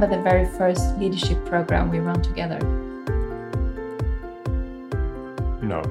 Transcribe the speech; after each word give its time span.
remember 0.00 0.16
the 0.16 0.22
very 0.22 0.46
first 0.56 0.96
leadership 0.98 1.44
program 1.44 1.90
we 1.90 1.98
ran 1.98 2.22
together? 2.22 2.58
No. 5.62 5.82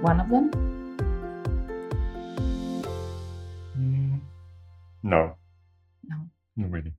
One 0.00 0.20
of 0.20 0.28
them? 0.30 0.50
Mm, 3.76 4.20
no. 5.02 5.34
No. 6.06 6.16
Not 6.56 6.70
really. 6.70 6.92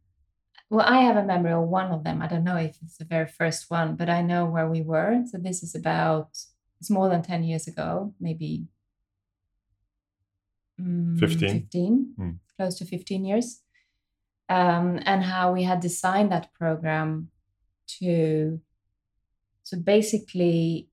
Well, 0.70 0.86
I 0.86 1.02
have 1.02 1.15
a 1.15 1.23
memory 1.23 1.53
of 1.53 1.69
one 1.69 1.91
of 1.91 2.03
them. 2.03 2.21
I 2.21 2.27
don't 2.27 2.43
know 2.43 2.57
if 2.57 2.77
it's 2.83 2.97
the 2.97 3.05
very 3.05 3.27
first 3.27 3.71
one, 3.71 3.95
but 3.95 4.09
I 4.09 4.21
know 4.21 4.45
where 4.45 4.67
we 4.67 4.81
were. 4.81 5.23
So 5.31 5.37
this 5.37 5.63
is 5.63 5.73
about, 5.73 6.31
it's 6.81 6.89
more 6.89 7.07
than 7.07 7.21
10 7.21 7.43
years 7.43 7.65
ago, 7.65 8.13
maybe 8.19 8.67
mm, 10.79 11.17
15. 11.17 11.50
15 11.50 12.14
Mm. 12.19 12.39
close 12.57 12.78
to 12.79 12.86
15 12.86 13.24
years. 13.24 13.61
Um, 14.49 14.99
and 15.05 15.23
how 15.23 15.53
we 15.53 15.63
had 15.63 15.79
designed 15.79 16.31
that 16.31 16.51
program 16.53 17.29
to, 17.99 18.59
so 19.63 19.77
basically 19.77 20.89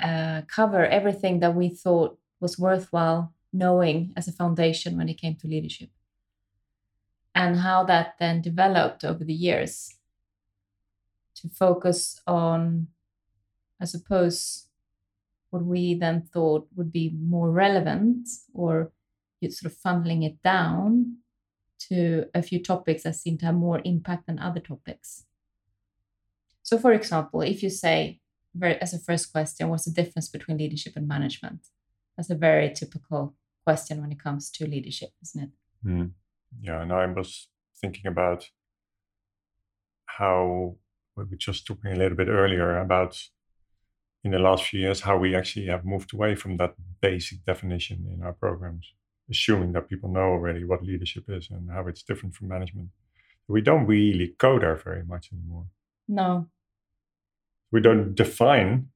uh, 0.00 0.42
cover 0.46 0.86
everything 0.86 1.40
that 1.40 1.54
we 1.54 1.68
thought 1.68 2.18
was 2.38 2.58
worthwhile 2.58 3.34
knowing 3.52 4.12
as 4.16 4.28
a 4.28 4.32
foundation 4.32 4.96
when 4.96 5.08
it 5.08 5.20
came 5.20 5.34
to 5.36 5.48
leadership. 5.48 5.90
And 7.34 7.58
how 7.60 7.84
that 7.84 8.14
then 8.18 8.40
developed 8.40 9.04
over 9.04 9.24
the 9.24 9.34
years 9.34 9.96
to 11.36 11.48
focus 11.48 12.20
on, 12.26 12.88
I 13.80 13.84
suppose, 13.84 14.68
what 15.50 15.64
we 15.64 15.94
then 15.94 16.22
thought 16.22 16.68
would 16.74 16.92
be 16.92 17.14
more 17.18 17.50
relevant 17.50 18.28
or 18.54 18.92
you 19.40 19.50
sort 19.50 19.72
of 19.72 19.78
funneling 19.78 20.24
it 20.24 20.42
down 20.42 21.18
to 21.78 22.26
a 22.34 22.42
few 22.42 22.62
topics 22.62 23.02
that 23.02 23.16
seem 23.16 23.38
to 23.38 23.46
have 23.46 23.54
more 23.54 23.80
impact 23.84 24.26
than 24.26 24.38
other 24.38 24.60
topics. 24.60 25.26
So, 26.62 26.78
for 26.78 26.92
example, 26.92 27.42
if 27.42 27.62
you 27.62 27.70
say, 27.70 28.20
as 28.62 28.94
a 28.94 28.98
first 28.98 29.30
question, 29.30 29.68
what's 29.68 29.84
the 29.84 29.92
difference 29.92 30.28
between 30.28 30.58
leadership 30.58 30.94
and 30.96 31.06
management? 31.06 31.66
That's 32.16 32.30
a 32.30 32.34
very 32.34 32.72
typical 32.72 33.34
question 33.64 34.00
when 34.00 34.12
it 34.12 34.22
comes 34.22 34.50
to 34.52 34.66
leadership, 34.66 35.10
isn't 35.22 35.44
it? 35.44 35.50
Mm. 35.86 36.10
Yeah, 36.60 36.82
and 36.82 36.92
I 36.92 37.06
was 37.06 37.48
thinking 37.80 38.06
about 38.06 38.48
how 40.06 40.76
we 41.16 41.24
were 41.24 41.36
just 41.36 41.66
talking 41.66 41.92
a 41.92 41.96
little 41.96 42.16
bit 42.16 42.28
earlier 42.28 42.78
about 42.78 43.20
in 44.24 44.30
the 44.30 44.38
last 44.38 44.64
few 44.64 44.80
years 44.80 45.00
how 45.00 45.16
we 45.16 45.36
actually 45.36 45.66
have 45.66 45.84
moved 45.84 46.12
away 46.14 46.34
from 46.34 46.56
that 46.56 46.74
basic 47.00 47.44
definition 47.44 48.06
in 48.12 48.22
our 48.22 48.32
programs, 48.32 48.92
assuming 49.30 49.72
that 49.72 49.88
people 49.88 50.08
know 50.10 50.20
already 50.20 50.64
what 50.64 50.82
leadership 50.82 51.24
is 51.28 51.48
and 51.50 51.70
how 51.70 51.86
it's 51.88 52.02
different 52.02 52.34
from 52.34 52.48
management. 52.48 52.88
We 53.48 53.60
don't 53.60 53.86
really 53.86 54.34
go 54.38 54.58
there 54.58 54.76
very 54.76 55.04
much 55.04 55.30
anymore. 55.32 55.66
No. 56.08 56.48
We 57.72 57.80
don't 57.80 58.14
define 58.14 58.88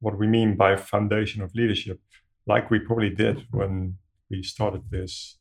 what 0.00 0.18
we 0.18 0.26
mean 0.26 0.56
by 0.56 0.76
foundation 0.76 1.42
of 1.42 1.54
leadership 1.54 2.00
like 2.46 2.70
we 2.70 2.78
probably 2.78 3.10
did 3.10 3.46
when 3.50 3.96
we 4.30 4.42
started 4.42 4.82
this 4.90 5.38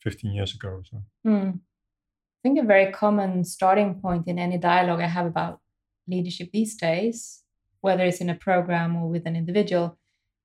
15 0.00 0.32
years 0.32 0.54
ago 0.54 0.68
or 0.68 0.82
so. 0.84 1.02
Mm. 1.26 1.54
I 1.54 2.38
think 2.42 2.58
a 2.58 2.64
very 2.64 2.90
common 2.92 3.44
starting 3.44 4.00
point 4.00 4.26
in 4.26 4.38
any 4.38 4.58
dialogue 4.58 5.00
I 5.00 5.06
have 5.06 5.26
about 5.26 5.60
leadership 6.08 6.50
these 6.52 6.74
days, 6.74 7.42
whether 7.80 8.04
it's 8.04 8.20
in 8.20 8.30
a 8.30 8.34
program 8.34 8.96
or 8.96 9.08
with 9.08 9.26
an 9.26 9.36
individual, 9.36 9.98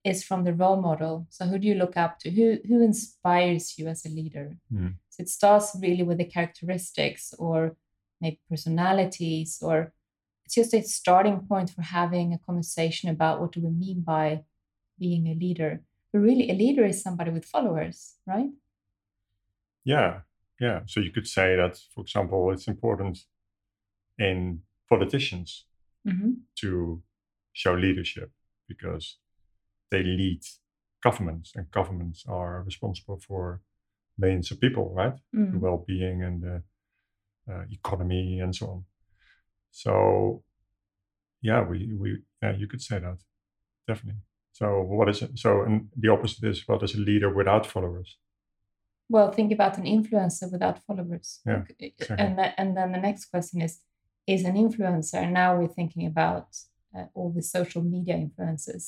is 0.08 0.24
from 0.24 0.44
the 0.44 0.54
role 0.54 0.82
model. 0.82 1.28
So 1.30 1.46
who 1.46 1.60
do 1.60 1.68
you 1.68 1.76
look 1.76 1.98
up 1.98 2.20
to? 2.20 2.32
Who 2.32 2.58
who 2.68 2.84
inspires 2.84 3.78
you 3.78 3.88
as 3.88 4.06
a 4.06 4.10
leader? 4.10 4.58
Mm. 4.72 4.96
So 5.10 5.24
it 5.24 5.30
starts 5.30 5.76
really 5.82 6.04
with 6.04 6.18
the 6.18 6.26
characteristics 6.26 7.34
or 7.38 7.76
maybe 8.22 8.40
personalities, 8.50 9.60
or 9.62 9.94
it's 10.46 10.56
just 10.56 10.74
a 10.74 10.82
starting 10.84 11.42
point 11.48 11.70
for 11.72 11.82
having 11.82 12.34
a 12.34 12.40
conversation 12.40 13.10
about 13.10 13.42
what 13.42 13.52
do 13.52 13.62
we 13.62 13.70
mean 13.70 14.02
by 14.02 14.44
being 15.00 15.28
a 15.28 15.36
leader. 15.36 15.82
But 16.12 16.20
really, 16.20 16.50
a 16.50 16.54
leader 16.54 16.86
is 16.86 17.02
somebody 17.02 17.32
with 17.32 17.46
followers, 17.46 18.16
right? 18.26 18.50
Yeah, 19.84 20.22
yeah. 20.60 20.82
So 20.86 21.00
you 21.00 21.12
could 21.12 21.28
say 21.28 21.56
that, 21.56 21.80
for 21.94 22.02
example, 22.02 22.52
it's 22.52 22.68
important 22.68 23.26
in 24.18 24.62
politicians 24.90 25.66
hmm 26.06 26.32
to 26.56 27.02
show 27.54 27.74
leadership 27.74 28.32
because 28.68 29.18
they 29.90 30.04
lead 30.04 30.42
governments, 31.04 31.52
and 31.56 31.72
governments 31.72 32.26
are 32.28 32.64
responsible 32.64 33.20
for 33.28 33.62
millions 34.18 34.52
of 34.52 34.60
people, 34.60 34.94
right? 34.94 35.16
The 35.34 35.58
Mm. 35.58 35.62
well-being 35.62 36.24
and 36.24 36.42
the 36.42 36.64
uh, 37.52 37.64
economy 37.72 38.40
and 38.44 38.54
so 38.56 38.66
on. 38.68 38.86
So, 39.72 40.44
yeah, 41.42 41.62
we 41.70 41.94
we 42.02 42.10
yeah, 42.42 42.56
you 42.58 42.68
could 42.68 42.82
say 42.82 43.00
that 43.00 43.18
definitely. 43.88 44.22
So, 44.54 44.82
what 44.82 45.10
is 45.10 45.22
it? 45.22 45.38
So, 45.38 45.64
and 45.64 45.90
the 45.96 46.10
opposite 46.10 46.48
is 46.50 46.68
what 46.68 46.84
is 46.84 46.96
a 46.96 47.00
leader 47.00 47.34
without 47.34 47.66
followers? 47.66 48.18
Well, 49.10 49.32
think 49.32 49.52
about 49.54 49.78
an 49.78 49.86
influencer 49.86 50.52
without 50.52 50.80
followers. 50.86 51.40
Yeah, 51.46 51.64
exactly. 51.80 52.26
And, 52.26 52.38
the, 52.38 52.60
and 52.60 52.76
then 52.76 52.92
the 52.92 53.00
next 53.00 53.26
question 53.32 53.62
is 53.62 53.82
Is 54.28 54.44
an 54.46 54.56
influencer, 54.56 55.20
and 55.24 55.34
now 55.34 55.58
we're 55.58 55.74
thinking 55.76 56.06
about 56.06 56.48
uh, 56.94 57.06
all 57.14 57.32
the 57.32 57.42
social 57.42 57.84
media 57.84 58.16
influencers, 58.18 58.86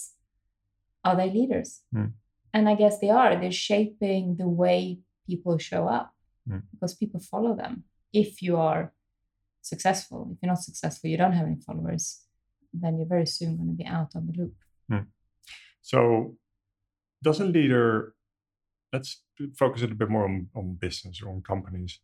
are 1.04 1.16
they 1.16 1.30
leaders? 1.30 1.82
Hmm. 1.94 2.06
And 2.54 2.68
I 2.68 2.76
guess 2.76 3.00
they 3.00 3.10
are. 3.10 3.40
They're 3.40 3.52
shaping 3.52 4.36
the 4.38 4.48
way 4.48 5.00
people 5.28 5.58
show 5.58 5.88
up 5.88 6.14
Hmm. 6.48 6.60
because 6.72 6.96
people 6.96 7.20
follow 7.20 7.56
them. 7.56 7.84
If 8.12 8.42
you 8.42 8.58
are 8.58 8.94
successful, 9.62 10.30
if 10.32 10.40
you're 10.42 10.50
not 10.52 10.64
successful, 10.64 11.10
you 11.10 11.18
don't 11.18 11.34
have 11.34 11.46
any 11.46 11.58
followers, 11.68 12.26
then 12.74 12.98
you're 12.98 13.08
very 13.08 13.26
soon 13.28 13.58
going 13.58 13.70
to 13.70 13.76
be 13.76 13.86
out 13.86 14.16
of 14.16 14.26
the 14.28 14.34
loop. 14.34 14.54
So, 15.82 16.36
does 17.24 17.40
a 17.40 17.46
leader, 17.46 18.14
let's 18.94 19.24
focus 19.58 19.82
a 19.82 19.86
little 19.86 19.98
bit 19.98 20.10
more 20.10 20.26
on, 20.26 20.50
on 20.56 20.76
business 20.76 21.22
or 21.22 21.30
on 21.30 21.42
companies. 21.42 22.00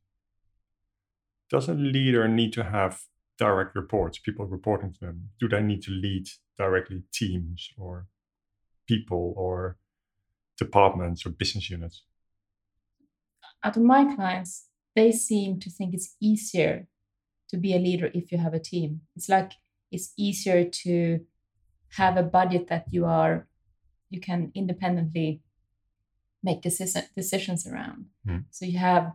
Does 1.50 1.68
a 1.70 1.74
leader 1.74 2.28
need 2.28 2.54
to 2.54 2.64
have 2.64 3.02
direct 3.38 3.76
reports, 3.76 4.18
people 4.18 4.46
reporting 4.46 4.94
to 4.94 5.00
them? 5.00 5.30
Do 5.40 5.48
they 5.48 5.62
need 5.62 5.82
to 5.84 5.92
lead 5.92 6.28
directly 6.58 7.04
teams 7.14 7.70
or 7.78 8.08
people 8.88 9.34
or 9.38 9.78
departments 10.58 11.26
or 11.26 11.30
business 11.30 11.70
units? 11.70 12.04
out 13.66 13.76
of 13.76 13.84
my 13.84 14.16
clients, 14.16 14.68
they 14.96 15.12
seem 15.12 15.60
to 15.60 15.70
think 15.70 15.94
it's 15.94 16.16
easier 16.22 16.88
to 17.50 17.58
be 17.58 17.76
a 17.76 17.80
leader 17.80 18.12
if 18.14 18.32
you 18.32 18.38
have 18.38 18.54
a 18.54 18.60
team. 18.60 19.02
It's 19.16 19.28
like 19.28 19.54
it's 19.92 20.14
easier 20.18 20.64
to 20.84 21.22
have 21.98 22.16
a 22.16 22.24
budget 22.24 22.68
that 22.68 22.86
you 22.92 23.06
are 23.06 23.48
you 24.10 24.22
can 24.22 24.52
independently 24.54 25.42
make 26.44 26.62
decision, 26.62 27.04
decisions 27.16 27.66
around. 27.66 28.06
Mm. 28.28 28.46
So 28.52 28.66
you 28.66 28.78
have 28.78 29.14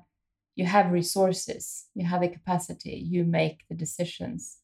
you 0.56 0.66
have 0.66 0.90
resources, 0.90 1.86
you 1.94 2.04
have 2.04 2.22
a 2.22 2.28
capacity, 2.28 2.96
you 3.08 3.24
make 3.24 3.60
the 3.68 3.76
decisions. 3.76 4.58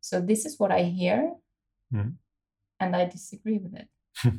So 0.00 0.20
this 0.20 0.44
is 0.44 0.58
what 0.58 0.72
I 0.72 0.82
hear, 0.82 1.34
Mm. 1.94 2.16
And 2.80 2.94
I 2.94 3.04
disagree 3.06 3.58
with 3.58 3.74
it. 3.74 3.88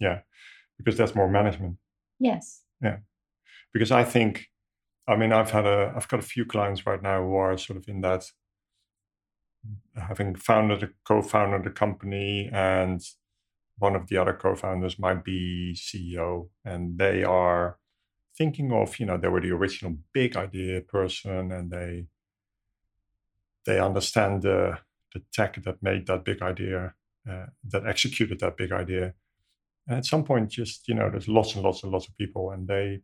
yeah, 0.00 0.20
because 0.78 0.96
that's 0.96 1.14
more 1.14 1.28
management. 1.28 1.76
Yes. 2.18 2.62
Yeah, 2.82 2.98
because 3.72 3.90
I 3.90 4.04
think, 4.04 4.46
I 5.08 5.16
mean, 5.16 5.32
I've 5.32 5.50
had 5.50 5.66
a, 5.66 5.92
I've 5.94 6.08
got 6.08 6.20
a 6.20 6.24
few 6.24 6.44
clients 6.44 6.86
right 6.86 7.02
now 7.02 7.22
who 7.22 7.34
are 7.34 7.56
sort 7.58 7.78
of 7.78 7.88
in 7.88 8.00
that, 8.02 8.30
having 9.96 10.34
founded, 10.34 10.82
a 10.82 10.88
co-founded 11.04 11.66
a 11.66 11.70
company, 11.70 12.48
and 12.52 13.02
one 13.78 13.96
of 13.96 14.08
the 14.08 14.16
other 14.16 14.32
co-founders 14.32 14.98
might 14.98 15.24
be 15.24 15.74
CEO, 15.74 16.48
and 16.64 16.98
they 16.98 17.24
are 17.24 17.78
thinking 18.36 18.72
of, 18.72 18.98
you 18.98 19.06
know, 19.06 19.18
they 19.18 19.28
were 19.28 19.40
the 19.40 19.50
original 19.50 19.96
big 20.12 20.36
idea 20.36 20.80
person, 20.80 21.52
and 21.52 21.70
they 21.70 22.06
they 23.66 23.78
understand 23.78 24.42
the 24.42 24.78
the 25.12 25.22
tech 25.32 25.62
that 25.64 25.82
made 25.82 26.06
that 26.06 26.24
big 26.24 26.40
idea, 26.40 26.94
uh, 27.28 27.46
that 27.68 27.86
executed 27.86 28.40
that 28.40 28.56
big 28.56 28.72
idea. 28.72 29.14
And 29.86 29.98
at 29.98 30.04
some 30.04 30.24
point, 30.24 30.50
just 30.50 30.88
you 30.88 30.94
know, 30.94 31.10
there's 31.10 31.28
lots 31.28 31.54
and 31.54 31.64
lots 31.64 31.82
and 31.82 31.92
lots 31.92 32.08
of 32.08 32.16
people, 32.16 32.50
and 32.50 32.68
they 32.68 33.00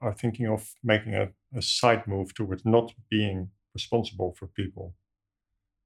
are 0.00 0.14
thinking 0.14 0.46
of 0.46 0.74
making 0.84 1.14
a, 1.14 1.28
a 1.56 1.62
side 1.62 2.06
move 2.06 2.34
towards 2.34 2.64
not 2.64 2.92
being 3.10 3.50
responsible 3.74 4.34
for 4.38 4.46
people, 4.46 4.94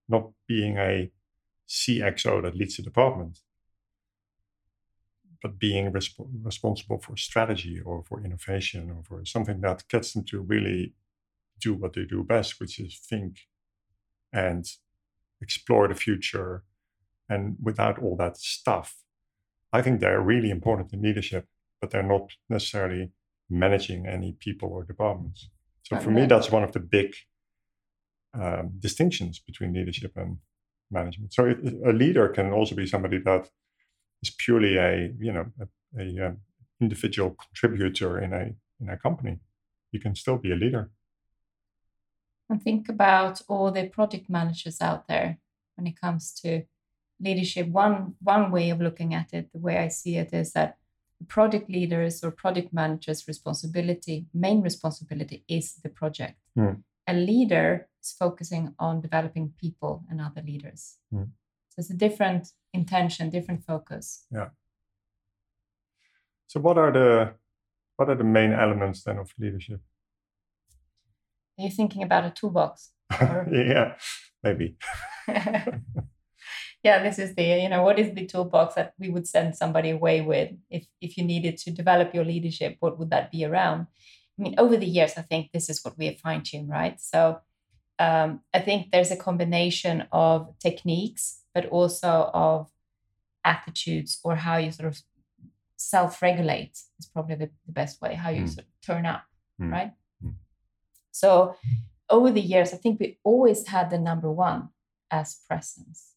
not 0.08 0.30
being 0.46 0.76
a 0.76 1.10
CXO 1.68 2.42
that 2.42 2.56
leads 2.56 2.76
the 2.76 2.82
department, 2.82 3.40
but 5.42 5.58
being 5.58 5.90
resp- 5.92 6.28
responsible 6.42 6.98
for 6.98 7.16
strategy 7.16 7.80
or 7.80 8.04
for 8.04 8.22
innovation 8.24 8.90
or 8.90 9.02
for 9.02 9.24
something 9.24 9.60
that 9.60 9.88
gets 9.88 10.12
them 10.12 10.24
to 10.24 10.40
really 10.40 10.94
do 11.58 11.74
what 11.74 11.94
they 11.94 12.04
do 12.04 12.22
best, 12.22 12.60
which 12.60 12.78
is 12.78 12.98
think 12.98 13.48
and 14.32 14.66
explore 15.40 15.88
the 15.88 15.94
future. 15.94 16.64
And 17.32 17.56
without 17.62 17.98
all 17.98 18.16
that 18.16 18.36
stuff, 18.36 18.94
I 19.72 19.80
think 19.80 20.00
they're 20.00 20.20
really 20.20 20.50
important 20.50 20.92
in 20.92 21.00
leadership, 21.00 21.46
but 21.80 21.90
they're 21.90 22.12
not 22.16 22.30
necessarily 22.48 23.12
managing 23.48 24.06
any 24.06 24.32
people 24.46 24.68
or 24.68 24.84
departments. 24.84 25.48
So 25.84 25.98
for 25.98 26.10
me, 26.10 26.26
that's 26.26 26.50
one 26.50 26.62
of 26.62 26.72
the 26.72 26.80
big 26.80 27.14
um, 28.34 28.72
distinctions 28.78 29.38
between 29.38 29.72
leadership 29.72 30.12
and 30.16 30.38
management. 30.90 31.32
So 31.32 31.46
it, 31.46 31.58
a 31.86 31.92
leader 31.92 32.28
can 32.28 32.52
also 32.52 32.74
be 32.74 32.86
somebody 32.86 33.18
that 33.18 33.48
is 34.22 34.30
purely 34.44 34.76
a 34.76 35.10
you 35.18 35.32
know 35.32 35.46
a, 35.60 35.66
a 36.02 36.26
um, 36.26 36.36
individual 36.80 37.36
contributor 37.44 38.18
in 38.18 38.32
a 38.32 38.44
in 38.80 38.88
a 38.90 38.96
company. 38.96 39.38
You 39.90 40.00
can 40.00 40.14
still 40.14 40.38
be 40.38 40.52
a 40.52 40.56
leader. 40.56 40.90
And 42.48 42.62
think 42.62 42.88
about 42.88 43.40
all 43.48 43.70
the 43.70 43.88
project 43.88 44.28
managers 44.28 44.80
out 44.80 45.08
there 45.08 45.38
when 45.76 45.86
it 45.86 46.00
comes 46.00 46.32
to 46.42 46.62
leadership. 47.22 47.68
One 47.68 48.14
one 48.20 48.50
way 48.50 48.70
of 48.70 48.80
looking 48.80 49.14
at 49.14 49.32
it, 49.32 49.52
the 49.52 49.58
way 49.58 49.78
I 49.78 49.88
see 49.88 50.16
it, 50.16 50.32
is 50.32 50.52
that 50.52 50.76
the 51.18 51.26
project 51.26 51.70
leaders 51.70 52.24
or 52.24 52.30
project 52.30 52.72
managers' 52.72 53.28
responsibility, 53.28 54.26
main 54.34 54.60
responsibility, 54.62 55.44
is 55.48 55.74
the 55.82 55.88
project. 55.88 56.38
Hmm. 56.56 56.82
A 57.06 57.14
leader 57.14 57.88
is 58.02 58.12
focusing 58.12 58.74
on 58.78 59.00
developing 59.00 59.52
people 59.60 60.04
and 60.10 60.20
other 60.20 60.42
leaders. 60.42 60.98
Hmm. 61.10 61.24
So 61.68 61.80
it's 61.80 61.90
a 61.90 61.94
different 61.94 62.48
intention, 62.72 63.30
different 63.30 63.64
focus. 63.64 64.26
Yeah. 64.30 64.48
So 66.46 66.60
what 66.60 66.76
are 66.76 66.92
the 66.92 67.34
what 67.96 68.08
are 68.10 68.14
the 68.14 68.24
main 68.24 68.52
elements 68.52 69.04
then 69.04 69.18
of 69.18 69.32
leadership? 69.38 69.80
Are 71.58 71.64
you 71.64 71.70
thinking 71.70 72.02
about 72.02 72.24
a 72.24 72.30
toolbox? 72.30 72.90
Or- 73.20 73.48
yeah, 73.50 73.94
maybe. 74.42 74.76
yeah, 76.82 77.02
this 77.02 77.18
is 77.18 77.34
the 77.34 77.44
you 77.62 77.68
know 77.68 77.82
what 77.82 77.98
is 77.98 78.14
the 78.14 78.26
toolbox 78.26 78.74
that 78.74 78.94
we 78.98 79.08
would 79.10 79.26
send 79.26 79.54
somebody 79.56 79.90
away 79.90 80.20
with 80.20 80.50
if 80.70 80.86
if 81.00 81.16
you 81.16 81.24
needed 81.24 81.56
to 81.58 81.70
develop 81.70 82.14
your 82.14 82.24
leadership? 82.24 82.76
What 82.80 82.98
would 82.98 83.10
that 83.10 83.30
be 83.30 83.44
around? 83.44 83.86
I 84.38 84.42
mean, 84.42 84.54
over 84.58 84.76
the 84.76 84.86
years, 84.86 85.12
I 85.16 85.22
think 85.22 85.52
this 85.52 85.68
is 85.68 85.84
what 85.84 85.96
we 85.98 86.06
have 86.06 86.18
fine 86.18 86.42
tuned, 86.42 86.68
right? 86.70 87.00
So 87.00 87.38
um, 87.98 88.40
I 88.54 88.60
think 88.60 88.90
there's 88.90 89.10
a 89.12 89.16
combination 89.16 90.06
of 90.10 90.58
techniques, 90.58 91.42
but 91.54 91.66
also 91.66 92.30
of 92.32 92.70
attitudes 93.44 94.18
or 94.24 94.36
how 94.36 94.56
you 94.56 94.72
sort 94.72 94.88
of 94.88 95.00
self-regulate 95.76 96.78
is 96.98 97.06
probably 97.12 97.34
the, 97.34 97.50
the 97.66 97.72
best 97.72 98.00
way. 98.00 98.14
How 98.14 98.30
you 98.30 98.42
Mm. 98.44 98.48
sort 98.48 98.66
of 98.66 98.72
turn 98.86 99.06
up, 99.06 99.24
Mm. 99.60 99.72
right? 99.72 99.92
Mm. 100.24 100.34
So 101.10 101.56
over 102.08 102.30
the 102.30 102.40
years, 102.40 102.72
I 102.72 102.76
think 102.78 102.98
we 103.00 103.18
always 103.24 103.66
had 103.68 103.90
the 103.90 103.98
number 103.98 104.30
one 104.30 104.70
as 105.10 105.34
presence. 105.46 106.11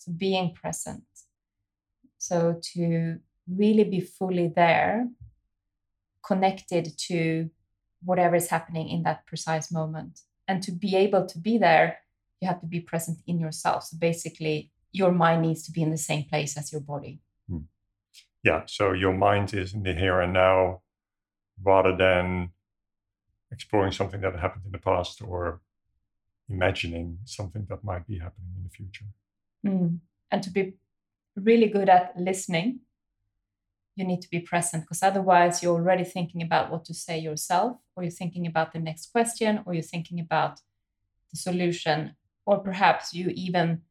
So 0.00 0.12
being 0.12 0.54
present. 0.54 1.04
So 2.16 2.58
to 2.72 3.18
really 3.46 3.84
be 3.84 4.00
fully 4.00 4.48
there, 4.48 5.08
connected 6.26 6.96
to 7.08 7.50
whatever 8.02 8.36
is 8.36 8.48
happening 8.48 8.88
in 8.88 9.02
that 9.02 9.26
precise 9.26 9.70
moment. 9.70 10.20
And 10.48 10.62
to 10.62 10.72
be 10.72 10.96
able 10.96 11.26
to 11.26 11.38
be 11.38 11.58
there, 11.58 11.98
you 12.40 12.48
have 12.48 12.60
to 12.60 12.66
be 12.66 12.80
present 12.80 13.18
in 13.26 13.38
yourself. 13.38 13.84
So 13.84 13.98
basically, 13.98 14.70
your 14.90 15.12
mind 15.12 15.42
needs 15.42 15.62
to 15.64 15.72
be 15.72 15.82
in 15.82 15.90
the 15.90 15.98
same 15.98 16.24
place 16.24 16.56
as 16.56 16.72
your 16.72 16.80
body. 16.80 17.20
Hmm. 17.46 17.64
Yeah. 18.42 18.62
So 18.66 18.92
your 18.92 19.12
mind 19.12 19.52
is 19.52 19.74
in 19.74 19.82
the 19.82 19.92
here 19.92 20.20
and 20.20 20.32
now 20.32 20.80
rather 21.62 21.94
than 21.94 22.52
exploring 23.52 23.92
something 23.92 24.22
that 24.22 24.38
happened 24.38 24.64
in 24.64 24.72
the 24.72 24.78
past 24.78 25.20
or 25.20 25.60
imagining 26.48 27.18
something 27.24 27.66
that 27.68 27.84
might 27.84 28.06
be 28.06 28.18
happening 28.18 28.52
in 28.56 28.62
the 28.64 28.70
future. 28.70 29.04
Mm. 29.66 29.98
And 30.30 30.42
to 30.42 30.50
be 30.50 30.74
really 31.36 31.68
good 31.68 31.88
at 31.88 32.12
listening, 32.16 32.80
you 33.96 34.04
need 34.04 34.22
to 34.22 34.30
be 34.30 34.40
present 34.40 34.84
because 34.84 35.02
otherwise 35.02 35.62
you're 35.62 35.74
already 35.74 36.04
thinking 36.04 36.42
about 36.42 36.70
what 36.70 36.84
to 36.86 36.94
say 36.94 37.18
yourself, 37.18 37.78
or 37.94 38.02
you're 38.02 38.10
thinking 38.10 38.46
about 38.46 38.72
the 38.72 38.78
next 38.78 39.12
question, 39.12 39.62
or 39.66 39.74
you're 39.74 39.82
thinking 39.82 40.20
about 40.20 40.60
the 41.30 41.36
solution, 41.38 42.16
or 42.46 42.58
perhaps 42.58 43.12
you 43.12 43.30
even 43.34 43.82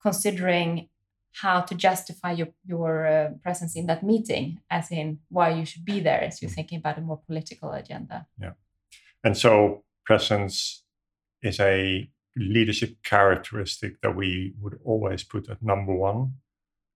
considering 0.00 0.88
how 1.32 1.60
to 1.60 1.74
justify 1.74 2.32
your 2.32 2.48
your 2.66 3.06
uh, 3.06 3.30
presence 3.42 3.76
in 3.76 3.86
that 3.86 4.02
meeting, 4.02 4.60
as 4.70 4.90
in 4.90 5.18
why 5.28 5.50
you 5.50 5.64
should 5.64 5.84
be 5.84 6.00
there, 6.00 6.22
as 6.22 6.40
you're 6.40 6.50
thinking 6.50 6.78
about 6.78 6.98
a 6.98 7.00
more 7.00 7.20
political 7.26 7.72
agenda. 7.72 8.26
Yeah. 8.40 8.52
And 9.24 9.36
so 9.36 9.84
presence 10.04 10.82
is 11.42 11.60
a 11.60 12.10
leadership 12.36 12.96
characteristic 13.02 14.00
that 14.02 14.14
we 14.14 14.54
would 14.60 14.78
always 14.84 15.24
put 15.24 15.48
at 15.48 15.62
number 15.62 15.94
one. 15.94 16.34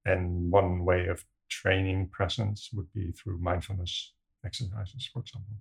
And 0.05 0.51
one 0.51 0.85
way 0.85 1.07
of 1.07 1.25
training 1.49 2.09
presence 2.09 2.71
would 2.73 2.93
be 2.93 3.13
through 3.13 3.39
mindfulness 3.39 4.13
exercises, 4.45 5.09
for 5.13 5.21
example. 5.21 5.57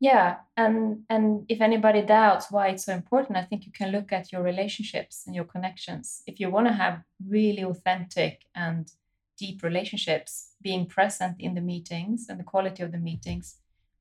Yeah, 0.00 0.36
and 0.56 1.00
and 1.08 1.44
if 1.48 1.60
anybody 1.60 2.02
doubts 2.02 2.52
why 2.52 2.68
it's 2.68 2.84
so 2.84 2.92
important, 2.92 3.36
I 3.36 3.42
think 3.42 3.66
you 3.66 3.72
can 3.72 3.90
look 3.90 4.12
at 4.12 4.30
your 4.30 4.42
relationships 4.42 5.24
and 5.26 5.34
your 5.34 5.44
connections. 5.44 6.22
If 6.26 6.38
you 6.38 6.50
want 6.50 6.68
to 6.68 6.72
have 6.72 7.02
really 7.26 7.64
authentic 7.64 8.44
and 8.54 8.88
deep 9.36 9.62
relationships, 9.62 10.52
being 10.62 10.86
present 10.86 11.36
in 11.40 11.54
the 11.54 11.60
meetings 11.60 12.26
and 12.28 12.38
the 12.38 12.44
quality 12.44 12.82
of 12.82 12.92
the 12.92 12.98
meetings 12.98 13.56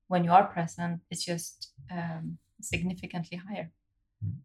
when 0.08 0.24
you 0.24 0.32
are 0.32 0.46
present 0.46 1.02
is 1.10 1.24
just 1.24 1.72
um, 1.92 2.38
significantly 2.62 3.38
higher. 3.48 3.72
Mm. 4.26 4.38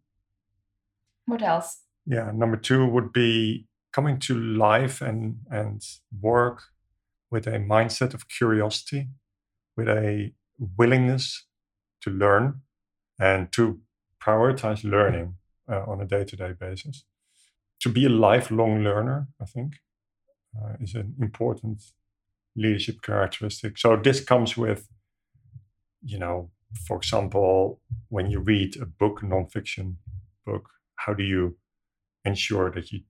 What 1.25 1.41
else? 1.41 1.79
Yeah. 2.05 2.31
Number 2.33 2.57
two 2.57 2.85
would 2.85 3.13
be 3.13 3.67
coming 3.91 4.19
to 4.19 4.35
life 4.35 5.01
and, 5.01 5.37
and 5.49 5.81
work 6.21 6.63
with 7.31 7.47
a 7.47 7.59
mindset 7.59 8.13
of 8.13 8.27
curiosity, 8.27 9.07
with 9.77 9.87
a 9.87 10.33
willingness 10.77 11.45
to 12.01 12.09
learn 12.09 12.61
and 13.19 13.51
to 13.51 13.79
prioritize 14.21 14.83
learning 14.83 15.35
uh, 15.69 15.83
on 15.87 16.01
a 16.01 16.05
day 16.05 16.23
to 16.23 16.35
day 16.35 16.53
basis. 16.59 17.05
To 17.81 17.89
be 17.89 18.05
a 18.05 18.09
lifelong 18.09 18.83
learner, 18.83 19.27
I 19.41 19.45
think, 19.45 19.73
uh, 20.55 20.73
is 20.79 20.95
an 20.95 21.15
important 21.21 21.83
leadership 22.55 23.01
characteristic. 23.01 23.77
So 23.77 23.95
this 23.97 24.23
comes 24.23 24.55
with, 24.55 24.87
you 26.03 26.19
know, 26.19 26.51
for 26.87 26.97
example, 26.97 27.81
when 28.09 28.29
you 28.29 28.39
read 28.39 28.77
a 28.81 28.85
book, 28.85 29.21
nonfiction 29.21 29.95
book, 30.45 30.69
how 30.95 31.13
do 31.13 31.23
you 31.23 31.57
ensure 32.25 32.71
that 32.71 32.91
you 32.91 33.01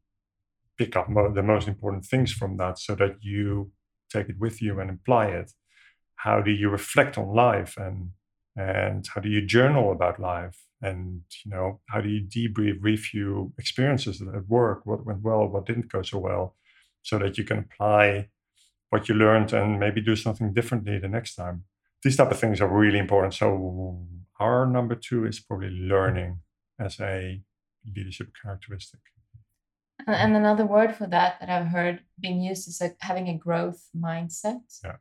pick 0.78 0.96
up 0.96 1.10
mo- 1.10 1.34
the 1.34 1.44
most 1.44 1.68
important 1.68 2.06
things 2.06 2.32
from 2.32 2.58
that 2.58 2.80
so 2.80 2.96
that 2.96 3.18
you 3.22 3.72
take 4.12 4.30
it 4.30 4.40
with 4.40 4.62
you 4.62 4.80
and 4.80 4.90
apply 4.90 5.28
it? 5.28 5.52
How 6.16 6.42
do 6.42 6.52
you 6.52 6.70
reflect 6.70 7.18
on 7.18 7.36
life 7.36 7.78
and 7.78 8.12
and 8.56 9.08
how 9.14 9.20
do 9.20 9.30
you 9.30 9.46
journal 9.46 9.92
about 9.92 10.20
life? 10.20 10.58
And 10.82 11.22
you 11.44 11.52
know, 11.52 11.80
how 11.90 12.02
do 12.02 12.10
you 12.10 12.22
debrief, 12.22 12.78
review 12.82 13.54
experiences 13.58 14.22
at 14.22 14.48
work? 14.48 14.86
What 14.86 15.06
went 15.06 15.22
well, 15.22 15.48
what 15.48 15.66
didn't 15.66 15.92
go 15.92 16.02
so 16.02 16.20
well, 16.20 16.56
so 17.02 17.18
that 17.20 17.38
you 17.38 17.44
can 17.44 17.60
apply 17.60 18.30
what 18.90 19.10
you 19.10 19.16
learned 19.16 19.54
and 19.54 19.80
maybe 19.80 20.02
do 20.02 20.16
something 20.16 20.54
differently 20.54 21.00
the 21.00 21.08
next 21.08 21.36
time. 21.36 21.64
These 22.04 22.18
type 22.18 22.32
of 22.32 22.40
things 22.40 22.62
are 22.62 22.68
really 22.68 23.00
important. 23.00 23.34
So 23.34 24.06
our 24.40 24.68
number 24.68 24.96
two 24.96 25.26
is 25.26 25.40
probably 25.40 25.70
learning 25.70 26.40
as 26.80 27.00
a 27.00 27.42
leadership 27.96 28.32
characteristic. 28.42 29.00
And, 30.08 30.16
and 30.16 30.36
another 30.36 30.66
word 30.66 30.96
for 30.96 31.08
that 31.08 31.40
that 31.40 31.50
I've 31.50 31.68
heard 31.68 32.02
being 32.20 32.42
used 32.42 32.68
is 32.68 32.82
like 32.82 32.98
having 33.00 33.30
a 33.30 33.38
growth 33.38 33.90
mindset. 33.96 34.62
Yeah. 34.84 34.98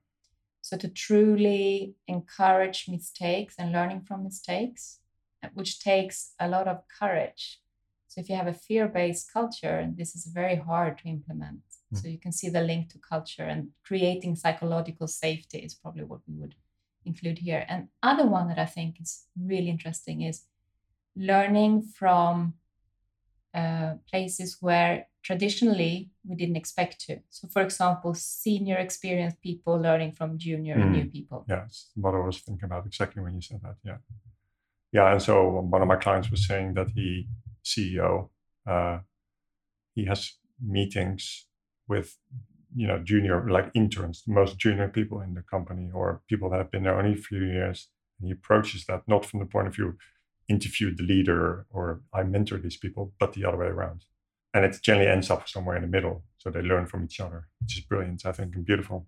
So 0.60 0.76
to 0.76 0.88
truly 0.88 1.94
encourage 2.06 2.86
mistakes 2.88 3.56
and 3.58 3.72
learning 3.72 4.02
from 4.02 4.22
mistakes, 4.22 5.00
uh, 5.42 5.48
which 5.54 5.80
takes 5.80 6.34
a 6.38 6.48
lot 6.48 6.68
of 6.68 6.82
courage. 7.00 7.60
So 8.06 8.20
if 8.20 8.28
you 8.28 8.36
have 8.36 8.46
a 8.46 8.54
fear-based 8.54 9.32
culture, 9.32 9.90
this 9.96 10.14
is 10.14 10.26
very 10.26 10.56
hard 10.56 10.98
to 10.98 11.08
implement. 11.08 11.62
Mm. 11.92 12.00
So 12.00 12.08
you 12.08 12.18
can 12.18 12.30
see 12.30 12.48
the 12.48 12.60
link 12.60 12.90
to 12.90 12.98
culture 12.98 13.44
and 13.44 13.70
creating 13.84 14.36
psychological 14.36 15.08
safety 15.08 15.58
is 15.58 15.74
probably 15.74 16.04
what 16.04 16.20
we 16.28 16.34
would 16.34 16.54
include 17.04 17.38
here. 17.38 17.64
And 17.68 17.88
other 18.02 18.26
one 18.26 18.48
that 18.48 18.58
I 18.58 18.66
think 18.66 19.00
is 19.00 19.24
really 19.36 19.68
interesting 19.68 20.22
is 20.22 20.42
learning 21.16 21.82
from 21.82 22.54
uh, 23.54 23.94
places 24.10 24.56
where 24.60 25.06
traditionally 25.22 26.10
we 26.26 26.36
didn't 26.36 26.56
expect 26.56 27.00
to. 27.06 27.20
So, 27.30 27.48
for 27.48 27.62
example, 27.62 28.14
senior 28.14 28.76
experienced 28.76 29.40
people 29.40 29.80
learning 29.80 30.12
from 30.12 30.38
junior 30.38 30.74
and 30.74 30.92
new 30.92 31.04
people. 31.04 31.44
Yeah, 31.48 31.64
it's 31.64 31.90
what 31.94 32.14
I 32.14 32.18
was 32.18 32.40
thinking 32.40 32.64
about 32.64 32.86
exactly 32.86 33.22
when 33.22 33.34
you 33.34 33.42
said 33.42 33.60
that. 33.62 33.76
Yeah, 33.84 33.98
yeah. 34.92 35.12
And 35.12 35.22
so 35.22 35.48
one 35.48 35.82
of 35.82 35.88
my 35.88 35.96
clients 35.96 36.30
was 36.30 36.46
saying 36.46 36.74
that 36.74 36.88
he 36.94 37.28
CEO, 37.64 38.30
uh, 38.66 38.98
he 39.94 40.06
has 40.06 40.32
meetings 40.64 41.46
with 41.88 42.16
you 42.74 42.86
know 42.86 42.98
junior 42.98 43.48
like 43.50 43.70
interns, 43.74 44.22
the 44.26 44.32
most 44.32 44.58
junior 44.58 44.88
people 44.88 45.20
in 45.20 45.34
the 45.34 45.42
company 45.42 45.90
or 45.92 46.22
people 46.28 46.50
that 46.50 46.58
have 46.58 46.70
been 46.70 46.84
there 46.84 46.98
only 46.98 47.12
a 47.12 47.22
few 47.22 47.44
years, 47.44 47.88
and 48.18 48.28
he 48.28 48.32
approaches 48.32 48.86
that 48.86 49.02
not 49.06 49.24
from 49.24 49.40
the 49.40 49.46
point 49.46 49.68
of 49.68 49.74
view 49.74 49.96
interviewed 50.54 50.96
the 50.98 51.08
leader 51.14 51.66
or 51.70 51.82
I 52.18 52.22
mentor 52.22 52.58
these 52.58 52.80
people, 52.84 53.12
but 53.20 53.32
the 53.32 53.44
other 53.46 53.58
way 53.62 53.70
around. 53.76 54.00
And 54.54 54.64
it 54.66 54.74
generally 54.82 55.10
ends 55.10 55.30
up 55.30 55.48
somewhere 55.48 55.76
in 55.76 55.82
the 55.82 55.94
middle. 55.96 56.16
So 56.38 56.50
they 56.50 56.62
learn 56.62 56.86
from 56.86 57.04
each 57.04 57.20
other, 57.20 57.48
which 57.60 57.78
is 57.78 57.84
brilliant, 57.84 58.26
I 58.30 58.32
think, 58.32 58.54
and 58.54 58.64
beautiful. 58.64 58.98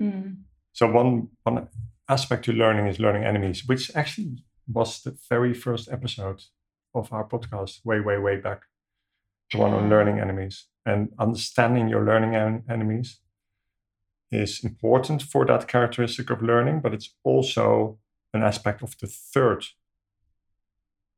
Mm. 0.00 0.36
So 0.72 0.84
one 1.00 1.28
one 1.42 1.68
aspect 2.08 2.44
to 2.44 2.52
learning 2.52 2.86
is 2.86 2.98
learning 2.98 3.24
enemies, 3.24 3.58
which 3.70 3.84
actually 3.94 4.30
was 4.78 5.02
the 5.02 5.16
very 5.28 5.54
first 5.54 5.88
episode 5.96 6.40
of 6.94 7.12
our 7.12 7.26
podcast, 7.28 7.84
way, 7.84 8.00
way, 8.00 8.18
way 8.18 8.36
back. 8.36 8.60
The 9.52 9.58
one 9.58 9.74
on 9.74 9.90
learning 9.90 10.20
enemies 10.20 10.56
and 10.86 11.00
understanding 11.18 11.88
your 11.88 12.04
learning 12.04 12.34
en- 12.34 12.64
enemies 12.68 13.20
is 14.30 14.64
important 14.64 15.22
for 15.22 15.44
that 15.46 15.68
characteristic 15.68 16.30
of 16.30 16.42
learning, 16.42 16.80
but 16.80 16.94
it's 16.94 17.14
also 17.24 17.98
an 18.32 18.42
aspect 18.42 18.82
of 18.82 18.96
the 19.00 19.06
third 19.06 19.64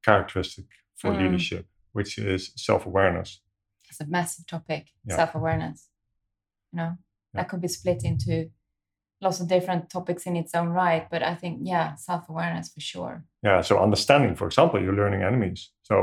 characteristic 0.07 0.67
for 1.01 1.11
Mm. 1.11 1.19
leadership, 1.23 1.65
which 1.97 2.13
is 2.19 2.53
self 2.69 2.83
awareness. 2.87 3.31
It's 3.91 4.01
a 4.01 4.07
massive 4.07 4.47
topic, 4.47 4.83
Yeah. 5.05 5.17
self 5.17 5.35
awareness. 5.35 5.79
You 6.73 6.77
know, 6.79 6.91
Yeah. 6.93 6.97
that 7.43 7.49
could 7.49 7.61
be 7.61 7.69
split 7.69 8.03
into 8.05 8.51
lots 9.21 9.41
of 9.41 9.49
different 9.49 9.83
topics 9.97 10.27
in 10.27 10.37
its 10.37 10.55
own 10.55 10.69
right. 10.83 11.05
But 11.11 11.23
I 11.23 11.35
think, 11.41 11.55
yeah, 11.73 11.95
self 11.97 12.29
awareness 12.29 12.67
for 12.75 12.81
sure. 12.81 13.25
Yeah, 13.43 13.63
so 13.63 13.79
understanding, 13.87 14.35
for 14.37 14.47
example, 14.47 14.83
you're 14.83 15.01
learning 15.03 15.23
enemies. 15.23 15.61
So 15.89 15.95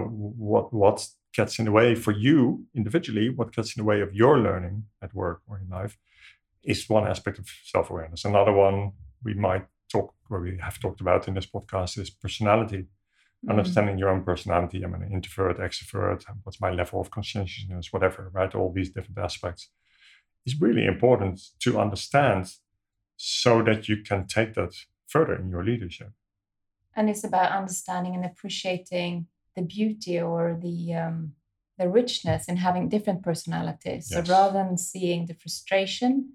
what 0.48 0.66
what 0.74 0.98
gets 1.40 1.60
in 1.60 1.66
the 1.66 1.72
way 1.72 1.96
for 1.96 2.14
you 2.26 2.66
individually, 2.74 3.30
what 3.38 3.56
gets 3.56 3.76
in 3.76 3.80
the 3.82 3.88
way 3.92 4.02
of 4.02 4.10
your 4.14 4.36
learning 4.48 4.76
at 5.02 5.14
work 5.14 5.42
or 5.48 5.58
in 5.64 5.68
life 5.82 5.98
is 6.64 6.90
one 6.90 7.08
aspect 7.10 7.40
of 7.40 7.46
self-awareness. 7.74 8.26
Another 8.26 8.54
one 8.54 8.92
we 9.24 9.34
might 9.34 9.66
talk 9.94 10.14
or 10.30 10.40
we 10.42 10.58
have 10.68 10.78
talked 10.80 11.02
about 11.02 11.28
in 11.28 11.34
this 11.34 11.48
podcast 11.56 11.98
is 12.02 12.10
personality. 12.26 12.86
Mm. 13.46 13.50
Understanding 13.52 13.98
your 13.98 14.10
own 14.10 14.24
personality. 14.24 14.84
I'm 14.84 14.94
an 14.94 15.12
introvert, 15.12 15.58
extrovert, 15.60 16.24
what's 16.44 16.62
my 16.62 16.72
level 16.72 17.02
of 17.02 17.12
conscientiousness, 17.12 17.92
whatever, 17.92 18.30
right? 18.34 18.54
All 18.56 18.72
these 18.72 18.92
different 18.92 19.18
aspects 19.18 19.70
is 20.46 20.60
really 20.60 20.86
important 20.86 21.42
to 21.60 21.80
understand 21.80 22.54
so 23.18 23.62
that 23.64 23.88
you 23.88 23.98
can 23.98 24.28
take 24.28 24.54
that 24.56 24.74
further 25.08 25.36
in 25.36 25.50
your 25.50 25.64
leadership. 25.64 26.12
And 26.96 27.10
it's 27.10 27.24
about 27.24 27.52
understanding 27.52 28.16
and 28.16 28.26
appreciating 28.26 29.28
the 29.56 29.62
beauty 29.62 30.20
or 30.20 30.58
the 30.62 30.94
um, 30.94 31.34
the 31.78 31.90
richness 31.90 32.48
in 32.48 32.58
having 32.58 32.88
different 32.88 33.24
personalities. 33.24 34.10
Yes. 34.12 34.28
So 34.28 34.34
rather 34.34 34.54
than 34.54 34.78
seeing 34.78 35.26
the 35.26 35.34
frustration 35.34 36.34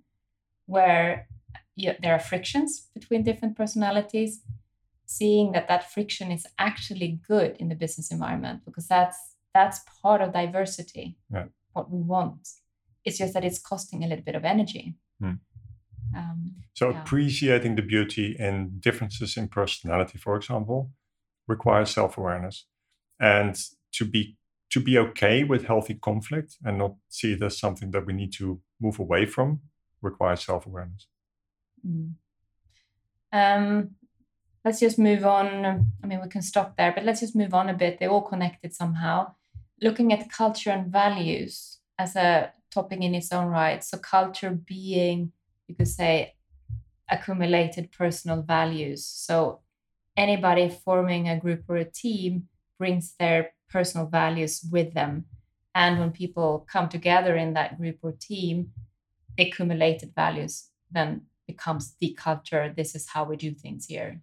where 0.67 1.29
you, 1.77 1.93
there 2.03 2.15
are 2.15 2.19
frictions 2.19 2.89
between 2.93 3.23
different 3.23 3.57
personalities, 3.57 4.41
seeing 5.09 5.53
that 5.53 5.69
that 5.69 5.91
friction 5.91 6.31
is 6.31 6.47
actually 6.59 7.19
good 7.27 7.57
in 7.59 7.71
the 7.71 7.75
business 7.75 8.13
environment 8.13 8.61
because 8.67 8.87
that's 8.87 9.19
that's 9.55 9.81
part 10.03 10.21
of 10.21 10.33
diversity. 10.33 11.17
Yeah. 11.33 11.47
What 11.73 11.91
we 11.91 12.01
want. 12.03 12.47
It's 13.05 13.19
just 13.19 13.33
that 13.33 13.45
it's 13.45 13.59
costing 13.59 14.05
a 14.05 14.07
little 14.07 14.25
bit 14.25 14.35
of 14.35 14.45
energy. 14.45 14.97
Hmm. 15.21 15.37
Um, 16.15 16.57
So 16.75 16.91
Yeah. 16.91 17.01
appreciating 17.01 17.77
the 17.77 17.83
beauty 17.83 18.37
in 18.39 18.81
differences 18.81 19.37
in 19.37 19.49
personality, 19.49 20.19
for 20.19 20.37
example, 20.37 20.91
requires 21.47 21.91
self-awareness. 21.91 22.67
And 23.19 23.55
to 23.93 24.05
be 24.05 24.37
to 24.71 24.81
be 24.81 24.99
okay 24.99 25.45
with 25.45 25.65
healthy 25.65 25.95
conflict 25.95 26.59
and 26.65 26.77
not 26.77 26.95
see 27.09 27.33
it 27.33 27.43
as 27.43 27.59
something 27.59 27.91
that 27.93 28.05
we 28.07 28.13
need 28.13 28.33
to 28.35 28.61
move 28.79 28.99
away 29.01 29.25
from 29.27 29.61
requires 30.03 30.45
self-awareness. 30.45 31.09
Mm. 31.83 32.15
Um, 33.33 33.97
let's 34.69 34.81
just 34.81 34.99
move 34.99 35.25
on. 35.25 35.49
I 36.05 36.07
mean, 36.07 36.21
we 36.21 36.29
can 36.29 36.43
stop 36.43 36.77
there, 36.77 36.93
but 36.93 37.03
let's 37.03 37.21
just 37.21 37.35
move 37.35 37.55
on 37.55 37.71
a 37.71 37.75
bit. 37.75 37.99
They're 37.99 38.11
all 38.11 38.21
connected 38.21 38.75
somehow. 38.75 39.33
Looking 39.81 40.13
at 40.13 40.31
culture 40.31 40.69
and 40.69 40.93
values 40.93 41.79
as 41.99 42.17
a 42.17 42.53
topic 42.71 43.01
in 43.01 43.15
its 43.15 43.33
own 43.33 43.47
right. 43.47 43.83
So, 43.83 43.97
culture 43.97 44.51
being, 44.51 45.33
you 45.69 45.75
could 45.75 45.89
say, 45.89 46.35
accumulated 47.09 47.93
personal 47.93 48.43
values. 48.43 49.07
So, 49.07 49.61
anybody 50.19 50.69
forming 50.69 51.31
a 51.31 51.41
group 51.41 51.65
or 51.67 51.77
a 51.77 51.91
team 51.91 52.49
brings 52.79 53.15
their 53.19 53.53
personal 53.71 54.07
values 54.07 54.63
with 54.71 54.93
them. 54.93 55.25
And 55.75 55.99
when 55.99 56.11
people 56.11 56.67
come 56.71 56.91
together 56.91 57.37
in 57.37 57.55
that 57.55 57.79
group 57.79 58.01
or 58.03 58.13
team, 58.13 58.73
the 59.39 59.49
accumulated 59.49 60.13
values 60.15 60.69
then 60.91 61.23
becomes 61.47 61.95
the 62.01 62.11
culture. 62.13 62.71
This 62.77 62.95
is 62.95 63.09
how 63.09 63.25
we 63.25 63.37
do 63.37 63.53
things 63.55 63.87
here. 63.87 64.21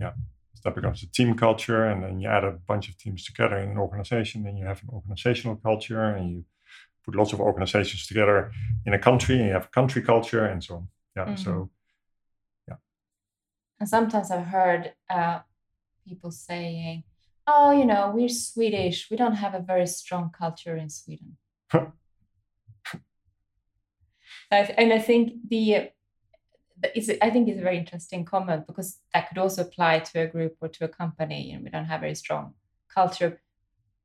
So 0.00 0.60
that 0.64 0.74
becomes 0.74 1.02
a 1.02 1.06
team 1.06 1.34
culture, 1.36 1.84
and 1.84 2.02
then 2.02 2.20
you 2.20 2.28
add 2.28 2.44
a 2.44 2.52
bunch 2.52 2.88
of 2.88 2.96
teams 2.96 3.24
together 3.24 3.58
in 3.58 3.70
an 3.70 3.78
organization, 3.78 4.42
then 4.44 4.56
you 4.56 4.66
have 4.66 4.82
an 4.82 4.88
organizational 4.92 5.56
culture, 5.56 6.02
and 6.02 6.30
you 6.30 6.44
put 7.04 7.14
lots 7.14 7.32
of 7.32 7.40
organizations 7.40 8.06
together 8.06 8.52
in 8.84 8.94
a 8.94 8.98
country, 8.98 9.36
and 9.38 9.46
you 9.46 9.52
have 9.52 9.66
a 9.66 9.68
country 9.68 10.02
culture, 10.02 10.44
and 10.44 10.62
so 10.64 10.74
on. 10.76 10.88
Yeah. 11.16 11.26
Mhm. 11.26 11.38
So 11.38 11.70
yeah. 12.68 12.76
And 13.80 13.88
sometimes 13.88 14.30
I've 14.30 14.46
heard 14.46 14.94
uh, 15.10 15.40
people 16.06 16.30
saying, 16.30 17.04
"Oh, 17.46 17.70
you 17.70 17.84
know, 17.84 18.12
we're 18.14 18.28
Swedish. 18.28 19.10
We 19.10 19.16
don't 19.16 19.36
have 19.36 19.54
a 19.54 19.60
very 19.60 19.86
strong 19.86 20.30
culture 20.30 20.76
in 20.76 20.90
Sweden." 20.90 21.36
And 24.50 24.92
I 24.92 24.98
think 24.98 25.32
the 25.48 25.90
it's, 26.82 27.10
I 27.22 27.30
think 27.30 27.48
it's 27.48 27.58
a 27.58 27.62
very 27.62 27.78
interesting 27.78 28.24
comment 28.24 28.66
because 28.66 28.98
that 29.14 29.28
could 29.28 29.38
also 29.38 29.62
apply 29.62 30.00
to 30.00 30.20
a 30.20 30.26
group 30.26 30.56
or 30.60 30.68
to 30.68 30.84
a 30.84 30.88
company, 30.88 31.52
and 31.52 31.64
we 31.64 31.70
don't 31.70 31.86
have 31.86 32.00
very 32.00 32.14
strong 32.14 32.54
culture. 32.92 33.40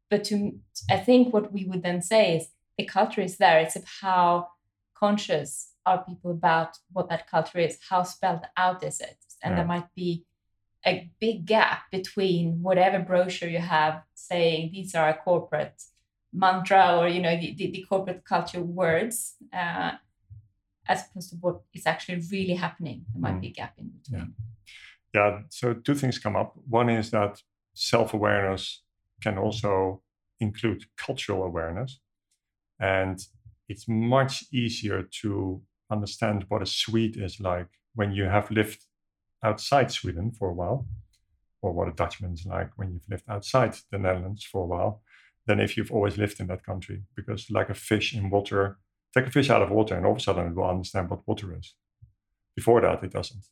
But 0.10 0.24
to 0.26 0.60
I 0.90 0.98
think 0.98 1.34
what 1.34 1.52
we 1.52 1.66
would 1.66 1.84
then 1.84 2.02
say 2.02 2.38
is 2.38 2.48
the 2.78 2.86
culture 2.86 3.22
is 3.22 3.38
there. 3.38 3.60
It's 3.60 3.76
of 3.76 3.86
how 4.02 4.50
conscious 4.94 5.74
are 5.86 6.04
people 6.04 6.32
about 6.32 6.78
what 6.92 7.10
that 7.10 7.30
culture 7.30 7.60
is, 7.60 7.78
how 7.90 8.04
spelled 8.04 8.42
out 8.56 8.84
is 8.84 9.00
it, 9.00 9.18
and 9.44 9.58
there 9.58 9.66
might 9.66 9.94
be 9.96 10.26
a 10.86 11.12
big 11.20 11.46
gap 11.46 11.84
between 11.92 12.62
whatever 12.62 13.00
brochure 13.00 13.50
you 13.50 13.60
have 13.60 14.02
saying 14.16 14.72
these 14.72 14.96
are 14.96 15.06
our 15.06 15.18
corporate 15.18 15.82
mantra 16.34 16.98
or 16.98 17.08
you 17.08 17.22
know 17.22 17.36
the, 17.40 17.54
the, 17.56 17.72
the 17.72 17.86
corporate 17.88 18.24
culture 18.24 18.62
words 18.62 19.36
uh, 19.54 19.92
as 20.88 21.04
opposed 21.06 21.30
to 21.30 21.36
what 21.38 21.62
is 21.74 21.86
actually 21.86 22.22
really 22.32 22.56
happening 22.56 23.06
there 23.14 23.22
might 23.22 23.36
Mm. 23.38 23.42
be 23.42 23.48
a 23.48 23.52
gap 23.52 23.74
in 23.78 23.90
between 23.90 24.34
yeah, 25.14 25.40
so 25.50 25.74
two 25.74 25.96
things 25.96 26.18
come 26.20 26.38
up. 26.38 26.54
One 26.70 26.90
is 26.90 27.12
that 27.12 27.42
self-awareness 27.74 28.82
can 29.22 29.38
also 29.38 30.02
include 30.40 30.86
cultural 30.96 31.44
awareness, 31.44 32.00
and 32.80 33.20
it's 33.68 33.88
much 33.90 34.46
easier 34.54 35.04
to 35.22 35.62
understand 35.92 36.46
what 36.48 36.62
a 36.62 36.66
Swede 36.66 37.18
is 37.18 37.40
like 37.42 37.68
when 37.94 38.14
you 38.14 38.24
have 38.24 38.50
lived 38.52 38.86
outside 39.44 39.92
Sweden 39.92 40.32
for 40.32 40.50
a 40.50 40.54
while, 40.54 40.88
or 41.62 41.74
what 41.74 41.90
a 41.90 41.94
Dutchman 41.94 42.32
is 42.34 42.46
like 42.46 42.70
when 42.78 42.92
you've 42.94 43.10
lived 43.10 43.26
outside 43.28 43.76
the 43.92 43.98
Netherlands 44.00 44.46
for 44.46 44.64
a 44.64 44.68
while, 44.68 45.02
than 45.46 45.60
if 45.60 45.76
you've 45.76 45.92
always 45.92 46.18
lived 46.18 46.40
in 46.40 46.48
that 46.48 46.64
country. 46.66 47.04
Because 47.18 47.52
like 47.52 47.70
a 47.70 47.74
fish 47.74 48.16
in 48.16 48.30
water, 48.30 48.80
take 49.14 49.28
a 49.28 49.32
fish 49.32 49.50
out 49.50 49.62
of 49.62 49.72
water, 49.72 49.96
and 49.96 50.06
all 50.06 50.14
of 50.14 50.18
a 50.18 50.22
sudden 50.22 50.48
it 50.48 50.56
will 50.56 50.70
understand 50.70 51.10
what 51.10 51.28
water 51.28 51.58
is. 51.58 51.76
Before 52.56 52.82
that, 52.82 53.04
it 53.04 53.12
doesn't. 53.12 53.46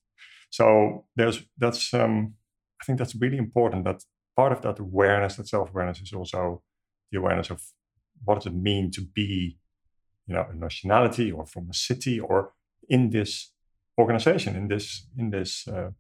So 0.50 1.06
there's 1.16 1.44
that's 1.58 1.94
um, 1.94 2.34
I 2.82 2.86
think 2.86 3.00
that's 3.00 3.16
really 3.16 3.38
important. 3.38 3.86
That 3.86 4.04
part 4.36 4.52
of 4.52 4.62
that 4.62 4.80
awareness, 4.80 5.36
that 5.36 5.48
self-awareness, 5.48 6.02
is 6.02 6.14
also 6.14 6.64
the 7.12 7.20
awareness 7.20 7.50
of 7.50 7.62
what 8.24 8.36
does 8.36 8.48
it 8.48 8.56
mean 8.56 8.92
to 8.92 9.02
be, 9.02 9.58
you 10.28 10.36
know, 10.36 10.46
a 10.52 10.56
nationality 10.56 11.32
or 11.32 11.46
from 11.46 11.70
a 11.70 11.74
city 11.74 12.20
or 12.20 12.54
in 12.88 13.10
this 13.10 13.54
organization, 13.98 14.56
in 14.56 14.68
this 14.68 15.08
in 15.18 15.30
this 15.30 15.68
uh, 15.68 15.92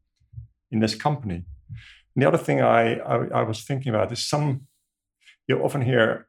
in 0.71 0.79
this 0.79 0.95
company. 0.95 1.45
And 2.15 2.23
the 2.23 2.27
other 2.27 2.37
thing 2.37 2.61
I, 2.61 2.95
I 2.99 3.15
I 3.41 3.43
was 3.43 3.63
thinking 3.63 3.93
about 3.93 4.11
is 4.11 4.27
some 4.27 4.67
you 5.47 5.59
often 5.63 5.81
hear 5.81 6.27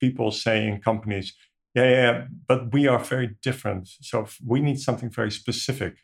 people 0.00 0.30
say 0.30 0.66
in 0.66 0.80
companies, 0.80 1.32
yeah, 1.74 1.90
yeah, 1.90 2.24
but 2.46 2.72
we 2.72 2.86
are 2.88 2.98
very 2.98 3.36
different. 3.42 3.88
So 4.00 4.26
we 4.46 4.60
need 4.60 4.80
something 4.80 5.10
very 5.10 5.30
specific. 5.30 5.94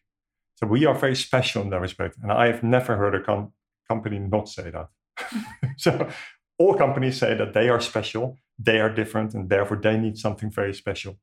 So 0.56 0.66
we 0.66 0.86
are 0.86 0.94
very 0.94 1.16
special 1.16 1.62
in 1.62 1.70
that 1.70 1.80
respect. 1.80 2.16
And 2.22 2.30
I 2.30 2.46
have 2.46 2.62
never 2.62 2.96
heard 2.96 3.14
a 3.14 3.22
com- 3.22 3.52
company 3.88 4.18
not 4.18 4.48
say 4.48 4.70
that. 4.70 4.88
so 5.76 6.08
all 6.58 6.74
companies 6.74 7.18
say 7.18 7.34
that 7.34 7.52
they 7.54 7.68
are 7.68 7.80
special, 7.80 8.36
they 8.58 8.78
are 8.80 8.90
different, 8.94 9.34
and 9.34 9.48
therefore 9.48 9.78
they 9.82 9.96
need 9.98 10.16
something 10.18 10.50
very 10.50 10.74
special. 10.74 11.16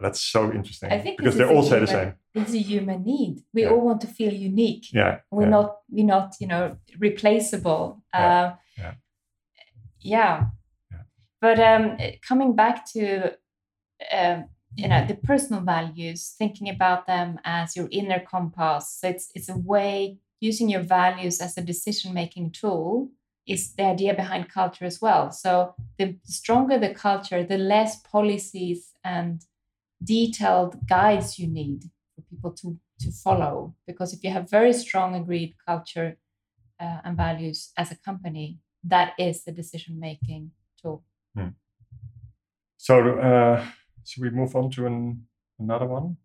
That's 0.00 0.20
so 0.20 0.52
interesting 0.52 0.90
i 0.92 0.98
think 0.98 1.16
because 1.18 1.36
they 1.36 1.44
all 1.44 1.62
say 1.62 1.78
the 1.80 1.86
same. 1.86 2.14
it's 2.34 2.52
a 2.52 2.58
human 2.58 3.04
need 3.04 3.34
we 3.54 3.62
Yeah. 3.62 3.70
all 3.70 3.80
want 3.80 4.00
to 4.00 4.06
feel 4.08 4.32
unique 4.34 4.86
Yeah. 4.92 5.20
we're 5.30 5.44
yeah. 5.44 5.48
not 5.56 5.76
we're 5.88 6.04
not 6.16 6.34
you 6.40 6.48
know 6.48 6.76
replaceable 6.98 8.02
Yeah, 8.12 8.26
uh, 8.42 8.54
yeah. 8.76 8.94
yeah 10.00 10.46
Yeah. 10.90 11.02
but 11.40 11.58
um 11.60 11.96
coming 12.28 12.56
back 12.56 12.76
to 12.94 13.02
um 14.12 14.46
you 14.76 14.88
know 14.88 15.06
the 15.06 15.14
personal 15.14 15.62
values 15.62 16.34
thinking 16.36 16.68
about 16.68 17.06
them 17.06 17.38
as 17.44 17.76
your 17.76 17.88
inner 17.90 18.20
compass. 18.20 18.98
So 19.00 19.08
it's 19.08 19.30
it's 19.34 19.48
a 19.48 19.56
way 19.56 20.18
using 20.40 20.68
your 20.68 20.82
values 20.82 21.40
as 21.40 21.56
a 21.56 21.62
decision 21.62 22.12
making 22.12 22.50
tool 22.52 23.10
is 23.46 23.74
the 23.74 23.84
idea 23.84 24.14
behind 24.14 24.48
culture 24.48 24.84
as 24.84 25.00
well. 25.00 25.30
So 25.30 25.74
the 25.98 26.16
stronger 26.24 26.78
the 26.78 26.94
culture 26.94 27.44
the 27.44 27.58
less 27.58 28.00
policies 28.00 28.92
and 29.04 29.42
detailed 30.02 30.76
guides 30.88 31.38
you 31.38 31.46
need 31.46 31.84
for 32.14 32.22
people 32.22 32.50
to 32.52 32.78
to 33.00 33.12
follow. 33.12 33.74
Because 33.86 34.12
if 34.12 34.24
you 34.24 34.30
have 34.30 34.50
very 34.50 34.72
strong 34.72 35.14
agreed 35.14 35.54
culture 35.66 36.18
uh, 36.80 36.98
and 37.04 37.16
values 37.16 37.72
as 37.76 37.90
a 37.90 37.96
company 37.96 38.58
that 38.82 39.14
is 39.18 39.44
the 39.44 39.52
decision 39.52 39.98
making 39.98 40.50
tool. 40.80 41.02
Hmm. 41.34 41.48
so 42.76 43.18
uh, 43.18 43.64
should 44.04 44.22
we 44.22 44.30
move 44.30 44.54
on 44.54 44.70
to 44.72 44.86
an, 44.86 45.26
another 45.58 45.86
one? 45.86 46.16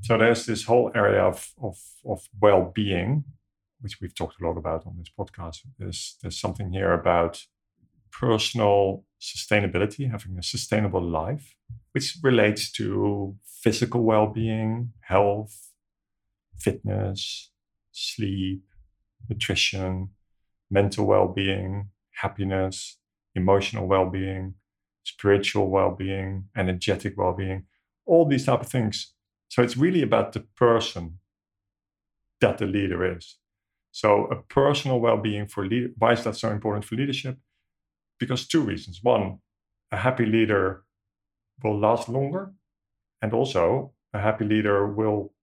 So 0.00 0.18
there's 0.18 0.46
this 0.46 0.64
whole 0.64 0.90
area 0.94 1.22
of, 1.22 1.52
of, 1.62 1.76
of 2.04 2.28
well-being 2.40 3.24
which 3.82 4.00
we've 4.00 4.14
talked 4.14 4.40
a 4.40 4.46
lot 4.46 4.56
about 4.56 4.86
on 4.86 4.96
this 4.96 5.10
podcast. 5.18 5.58
There's, 5.78 6.16
there's 6.22 6.40
something 6.40 6.72
here 6.72 6.92
about 6.92 7.44
personal 8.12 9.04
sustainability 9.20 10.10
having 10.10 10.38
a 10.38 10.42
sustainable 10.42 11.02
life 11.02 11.56
which 11.92 12.16
relates 12.22 12.70
to 12.72 13.36
physical 13.44 14.02
well 14.02 14.26
being, 14.26 14.92
health, 15.00 15.72
fitness, 16.58 17.50
sleep, 17.90 18.62
nutrition, 19.28 20.10
mental 20.70 21.06
well 21.06 21.28
being, 21.28 21.90
happiness, 22.20 22.98
emotional 23.34 23.86
well 23.86 24.08
being, 24.08 24.54
spiritual 25.04 25.68
well 25.68 25.94
being, 25.94 26.48
energetic 26.56 27.14
well 27.16 27.34
being, 27.34 27.64
all 28.06 28.26
these 28.26 28.46
type 28.46 28.60
of 28.60 28.68
things. 28.68 29.14
So 29.48 29.62
it's 29.62 29.76
really 29.76 30.02
about 30.02 30.32
the 30.32 30.40
person 30.56 31.18
that 32.40 32.58
the 32.58 32.66
leader 32.66 33.16
is. 33.16 33.36
So 33.92 34.24
a 34.26 34.36
personal 34.42 35.00
well-being 35.00 35.46
for 35.46 35.66
leader. 35.66 35.90
Why 35.98 36.12
is 36.12 36.24
that 36.24 36.36
so 36.36 36.50
important 36.50 36.84
for 36.84 36.96
leadership? 36.96 37.38
Because 38.18 38.46
two 38.46 38.62
reasons. 38.62 39.00
One, 39.02 39.38
a 39.90 39.98
happy 39.98 40.24
leader 40.24 40.84
will 41.62 41.78
last 41.78 42.08
longer. 42.08 42.52
And 43.20 43.32
also, 43.32 43.92
a 44.12 44.18
happy 44.18 44.44
leader 44.44 44.86
will 44.86 45.34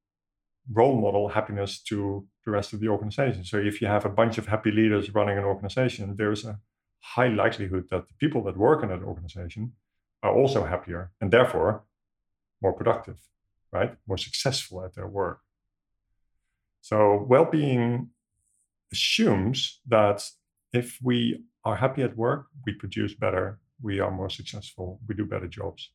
role 0.71 0.99
model 0.99 1.29
happiness 1.29 1.81
to 1.83 2.27
the 2.45 2.51
rest 2.51 2.73
of 2.73 2.79
the 2.79 2.87
organization. 2.87 3.43
So, 3.43 3.57
if 3.57 3.81
you 3.81 3.87
have 3.87 4.05
a 4.05 4.09
bunch 4.09 4.37
of 4.37 4.47
happy 4.47 4.71
leaders 4.71 5.13
running 5.13 5.37
an 5.37 5.43
organization, 5.43 6.15
there's 6.17 6.45
a 6.45 6.59
high 7.01 7.27
likelihood 7.27 7.87
that 7.89 8.07
the 8.07 8.13
people 8.19 8.43
that 8.43 8.57
work 8.57 8.83
in 8.83 8.89
that 8.89 9.03
organization 9.03 9.73
are 10.23 10.33
also 10.33 10.65
happier 10.65 11.11
and 11.21 11.31
therefore 11.31 11.83
more 12.61 12.73
productive, 12.73 13.17
right? 13.71 13.95
More 14.07 14.17
successful 14.17 14.83
at 14.83 14.95
their 14.95 15.07
work. 15.07 15.39
So, 16.81 17.25
well 17.27 17.45
being 17.45 18.09
assumes 18.91 19.79
that 19.87 20.23
if 20.73 20.97
we 21.01 21.43
are 21.65 21.75
happy 21.75 22.03
at 22.03 22.17
work, 22.17 22.47
we 22.65 22.73
produce 22.73 23.13
better, 23.13 23.59
we 23.81 23.99
are 23.99 24.11
more 24.11 24.29
successful, 24.29 24.99
we 25.07 25.15
do 25.15 25.25
better 25.25 25.47
jobs. 25.47 25.91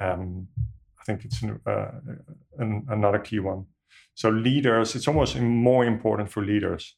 Um, 0.00 0.48
I 1.00 1.04
think 1.04 1.24
it's 1.24 1.42
an, 1.42 1.60
uh, 1.66 1.90
an, 2.58 2.86
another 2.88 3.18
key 3.18 3.38
one. 3.38 3.66
So 4.14 4.30
leaders, 4.30 4.94
it's 4.94 5.08
almost 5.08 5.38
more 5.38 5.84
important 5.84 6.30
for 6.30 6.44
leaders 6.44 6.96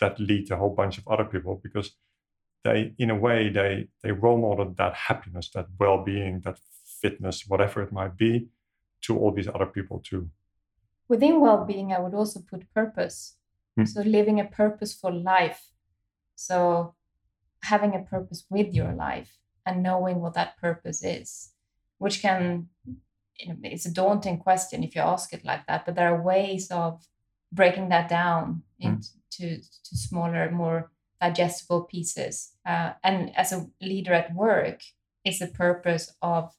that 0.00 0.18
lead 0.18 0.50
a 0.50 0.56
whole 0.56 0.74
bunch 0.74 0.98
of 0.98 1.06
other 1.08 1.24
people 1.24 1.60
because 1.62 1.96
they, 2.64 2.94
in 2.98 3.10
a 3.10 3.14
way, 3.14 3.50
they 3.50 3.88
they 4.02 4.12
role 4.12 4.38
model 4.38 4.74
that 4.76 4.94
happiness, 4.94 5.50
that 5.54 5.66
well-being, 5.78 6.40
that 6.40 6.58
fitness, 7.02 7.44
whatever 7.46 7.82
it 7.82 7.92
might 7.92 8.16
be, 8.16 8.48
to 9.02 9.18
all 9.18 9.32
these 9.32 9.48
other 9.48 9.66
people 9.66 10.00
too. 10.00 10.30
Within 11.08 11.40
well-being, 11.40 11.92
I 11.92 12.00
would 12.00 12.14
also 12.14 12.40
put 12.40 12.72
purpose. 12.72 13.36
Hmm. 13.76 13.84
So 13.84 14.00
living 14.00 14.40
a 14.40 14.44
purposeful 14.44 15.12
life. 15.12 15.70
So 16.34 16.94
having 17.64 17.94
a 17.94 18.00
purpose 18.00 18.44
with 18.50 18.74
your 18.74 18.92
life 18.92 19.38
and 19.66 19.82
knowing 19.82 20.20
what 20.20 20.34
that 20.34 20.56
purpose 20.58 21.02
is 21.02 21.54
which 21.98 22.20
can 22.20 22.68
you 23.38 23.48
know, 23.48 23.56
it's 23.62 23.86
a 23.86 23.90
daunting 23.92 24.38
question 24.38 24.84
if 24.84 24.94
you 24.94 25.00
ask 25.00 25.32
it 25.32 25.44
like 25.44 25.66
that 25.66 25.84
but 25.84 25.94
there 25.94 26.14
are 26.14 26.22
ways 26.22 26.70
of 26.70 27.02
breaking 27.52 27.88
that 27.88 28.08
down 28.08 28.62
hmm. 28.80 28.88
into 28.88 29.08
mm. 29.40 29.82
to 29.84 29.96
smaller 29.96 30.50
more 30.50 30.90
digestible 31.20 31.84
pieces 31.84 32.52
uh, 32.66 32.92
and 33.02 33.34
as 33.36 33.52
a 33.52 33.66
leader 33.80 34.12
at 34.12 34.34
work 34.34 34.82
is 35.24 35.38
the 35.38 35.46
purpose 35.46 36.14
of 36.20 36.54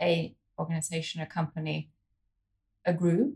a 0.00 0.34
organization 0.58 1.20
a 1.20 1.26
company 1.26 1.90
a 2.84 2.92
group 2.92 3.34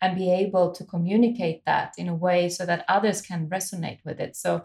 and 0.00 0.16
be 0.16 0.30
able 0.30 0.70
to 0.72 0.84
communicate 0.84 1.64
that 1.64 1.94
in 1.96 2.08
a 2.08 2.14
way 2.14 2.48
so 2.48 2.66
that 2.66 2.84
others 2.88 3.22
can 3.22 3.48
resonate 3.48 4.00
with 4.04 4.20
it. 4.20 4.36
So 4.36 4.64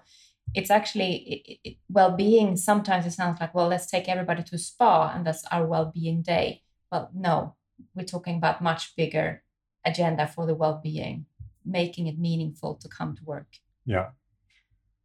it's 0.54 0.70
actually 0.70 1.14
it, 1.34 1.60
it, 1.70 1.78
well-being 1.90 2.58
sometimes 2.58 3.06
it 3.06 3.12
sounds 3.12 3.40
like 3.40 3.54
well 3.54 3.68
let's 3.68 3.86
take 3.86 4.10
everybody 4.10 4.44
to 4.44 4.58
spa 4.58 5.14
and 5.14 5.26
that's 5.26 5.46
our 5.52 5.66
well-being 5.66 6.22
day. 6.22 6.64
Well 6.92 7.10
no 7.14 7.56
we're 7.96 8.04
talking 8.04 8.38
about 8.38 8.62
much 8.62 8.96
bigger 8.96 9.44
agenda 9.86 10.28
for 10.28 10.46
the 10.46 10.56
well-being 10.56 11.26
making 11.66 12.08
it 12.08 12.18
meaningful 12.20 12.76
to 12.76 12.90
come 12.90 13.16
to 13.16 13.24
work. 13.24 13.58
Yeah 13.86 14.10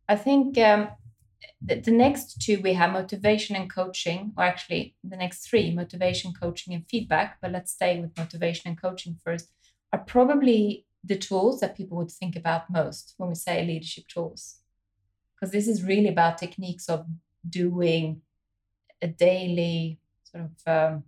i 0.08 0.16
think 0.16 0.58
um, 0.58 0.88
the, 1.60 1.80
the 1.80 1.90
next 1.90 2.40
two 2.40 2.60
we 2.60 2.74
have 2.74 2.92
motivation 2.92 3.56
and 3.56 3.72
coaching 3.72 4.32
or 4.36 4.44
actually 4.44 4.94
the 5.04 5.16
next 5.16 5.48
three 5.48 5.74
motivation 5.74 6.32
coaching 6.32 6.74
and 6.74 6.84
feedback 6.88 7.38
but 7.40 7.52
let's 7.52 7.72
stay 7.72 8.00
with 8.00 8.16
motivation 8.16 8.68
and 8.68 8.80
coaching 8.80 9.16
first 9.24 9.50
are 9.92 10.00
probably 10.00 10.84
the 11.04 11.16
tools 11.16 11.60
that 11.60 11.76
people 11.76 11.98
would 11.98 12.10
think 12.10 12.34
about 12.34 12.70
most 12.70 13.14
when 13.18 13.28
we 13.28 13.34
say 13.34 13.64
leadership 13.64 14.08
tools. 14.08 14.60
Because 15.34 15.52
this 15.52 15.68
is 15.68 15.84
really 15.84 16.08
about 16.08 16.38
techniques 16.38 16.88
of 16.88 17.06
doing 17.48 18.22
a 19.02 19.06
daily 19.08 20.00
sort 20.24 20.44
of 20.44 20.52
um, 20.66 21.04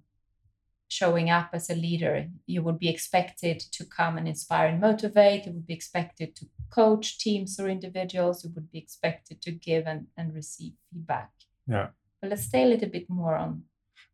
showing 0.97 1.29
up 1.31 1.51
as 1.53 1.69
a 1.71 1.75
leader. 1.75 2.15
You 2.47 2.63
would 2.63 2.79
be 2.79 2.89
expected 2.89 3.61
to 3.77 3.85
come 3.85 4.19
and 4.19 4.27
inspire 4.27 4.69
and 4.69 4.81
motivate. 4.81 5.47
You 5.47 5.53
would 5.53 5.67
be 5.67 5.75
expected 5.75 6.35
to 6.37 6.47
coach 6.71 7.19
teams 7.19 7.61
or 7.61 7.69
individuals. 7.69 8.45
You 8.45 8.51
would 8.55 8.71
be 8.71 8.79
expected 8.79 9.43
to 9.43 9.51
give 9.51 9.87
and, 9.87 10.07
and 10.17 10.35
receive 10.35 10.73
feedback. 10.91 11.31
Yeah. 11.67 11.89
But 12.21 12.31
let's 12.31 12.45
stay 12.45 12.63
a 12.63 12.67
little 12.67 12.89
bit 12.89 13.09
more 13.09 13.37
on. 13.37 13.63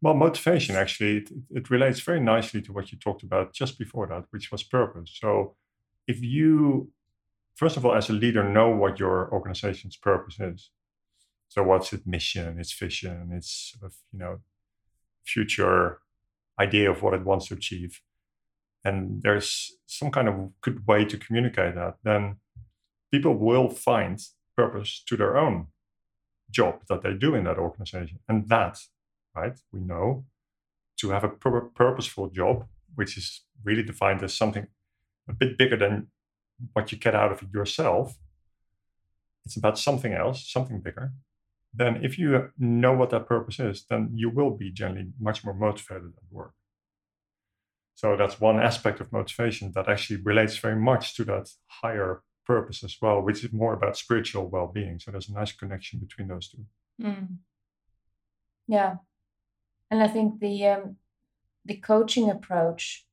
Well, 0.01 0.15
motivation 0.15 0.75
actually, 0.75 1.19
it, 1.19 1.31
it 1.51 1.71
relates 1.71 2.01
very 2.01 2.21
nicely 2.21 2.61
to 2.63 2.73
what 2.73 2.91
you 2.91 2.99
talked 2.99 3.23
about 3.23 3.53
just 3.53 3.79
before 3.79 4.07
that, 4.09 4.25
which 4.31 4.51
was 4.51 4.63
purpose. 4.65 5.17
So 5.21 5.55
if 6.09 6.21
you 6.21 6.91
first 7.55 7.77
of 7.77 7.85
all, 7.85 7.95
as 7.95 8.11
a 8.11 8.13
leader, 8.13 8.43
know 8.43 8.71
what 8.71 8.99
your 8.99 9.33
organization's 9.33 9.97
purpose 9.97 10.41
is. 10.41 10.71
So, 11.49 11.63
what's 11.63 11.93
its 11.93 12.07
mission, 12.07 12.59
its 12.59 12.73
vision, 12.73 13.31
its 13.33 13.75
sort 13.79 13.93
of 13.93 13.97
you 14.13 14.19
know 14.19 14.41
future 15.25 16.01
idea 16.61 16.91
of 16.91 17.03
what 17.03 17.15
it 17.15 17.25
wants 17.25 17.49
to 17.49 17.55
achieve, 17.55 18.01
and 18.85 19.23
there's 19.23 19.73
some 19.87 20.11
kind 20.11 20.29
of 20.29 20.61
good 20.61 20.87
way 20.87 21.05
to 21.05 21.17
communicate 21.17 21.75
that. 21.75 21.97
Then 22.03 22.37
people 23.11 23.35
will 23.35 23.69
find 23.69 24.21
purpose 24.57 25.03
to 25.07 25.17
their 25.17 25.37
own 25.37 25.69
job 26.51 26.81
that 26.89 27.03
they 27.03 27.15
do 27.15 27.35
in 27.35 27.45
that 27.45 27.59
organization, 27.59 28.19
and 28.29 28.49
that, 28.49 28.79
right, 29.35 29.59
we 29.73 29.81
know, 29.81 30.25
to 30.99 31.11
have 31.11 31.25
a 31.25 31.29
pur- 31.29 31.71
purposeful 31.75 32.29
job, 32.29 32.67
which 32.95 33.17
is 33.17 33.45
really 33.65 33.83
defined 33.83 34.23
as 34.23 34.35
something 34.35 34.67
a 35.29 35.33
bit 35.33 35.57
bigger 35.57 35.77
than 35.77 36.09
what 36.75 36.93
you 36.93 36.99
get 36.99 37.15
out 37.15 37.33
of 37.33 37.43
it 37.43 37.49
yourself, 37.53 38.19
it's 39.45 39.57
about 39.57 39.79
something 39.79 40.13
else, 40.13 40.51
something 40.51 40.81
bigger, 40.81 41.13
then 41.75 42.05
if 42.05 42.19
you 42.19 42.51
know 42.59 42.93
what 42.93 43.11
that 43.11 43.27
purpose 43.27 43.59
is, 43.59 43.87
then 43.89 44.11
you 44.15 44.29
will 44.31 44.51
be 44.51 44.71
generally 44.71 45.09
much 45.19 45.45
more 45.45 45.55
motivated 45.55 46.13
at 46.17 46.23
work. 46.31 46.55
So 47.95 48.17
that's 48.17 48.41
one 48.41 48.61
aspect 48.61 49.01
of 49.01 49.13
motivation 49.13 49.73
that 49.73 49.89
actually 49.89 50.21
relates 50.23 50.57
very 50.57 50.77
much 50.77 51.15
to 51.17 51.25
that 51.25 51.51
higher 51.67 52.23
purpose 52.47 52.83
as 52.83 52.97
well, 53.01 53.21
which 53.23 53.45
is 53.45 53.53
more 53.53 53.75
about 53.75 53.97
spiritual 53.97 54.49
well 54.49 54.67
being. 54.67 54.99
So 54.99 55.11
there's 55.11 55.29
a 55.29 55.35
nice 55.35 55.53
connection 55.53 56.01
between 56.01 56.29
those 56.29 56.49
two. 56.49 56.65
Mm. 57.01 57.37
Yeah. 58.67 58.97
And 59.91 60.03
I 60.03 60.09
think 60.09 60.41
the 60.41 60.67
um, 60.67 60.97
the 61.65 61.77
coaching 61.77 62.31
approach 62.31 63.07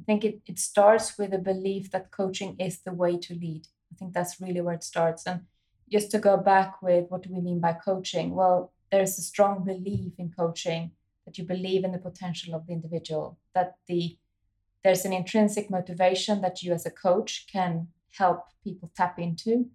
I 0.00 0.04
think 0.04 0.24
it, 0.24 0.40
it 0.46 0.58
starts 0.58 1.16
with 1.18 1.32
a 1.32 1.38
belief 1.38 1.90
that 1.90 2.10
coaching 2.10 2.56
is 2.58 2.80
the 2.80 2.92
way 2.92 3.16
to 3.18 3.34
lead. 3.34 3.66
I 3.92 3.96
think 3.96 4.12
that's 4.12 4.40
really 4.40 4.60
where 4.60 4.74
it 4.74 4.84
starts. 4.84 5.26
And 5.26 5.42
just 5.90 6.10
to 6.10 6.18
go 6.18 6.36
back 6.36 6.82
with 6.82 7.06
what 7.08 7.22
do 7.22 7.32
we 7.32 7.40
mean 7.40 7.60
by 7.60 7.72
coaching? 7.72 8.34
Well, 8.34 8.72
there's 8.90 9.18
a 9.18 9.22
strong 9.22 9.64
belief 9.64 10.12
in 10.18 10.30
coaching 10.30 10.92
that 11.24 11.38
you 11.38 11.44
believe 11.44 11.84
in 11.84 11.92
the 11.92 11.98
potential 11.98 12.54
of 12.54 12.66
the 12.66 12.72
individual, 12.72 13.38
that 13.54 13.76
the 13.86 14.16
there's 14.84 15.04
an 15.04 15.12
intrinsic 15.12 15.68
motivation 15.68 16.40
that 16.42 16.62
you 16.62 16.72
as 16.72 16.86
a 16.86 16.90
coach 16.90 17.46
can 17.52 17.88
help 18.16 18.44
people 18.62 18.88
tap 18.96 19.18
into, 19.18 19.68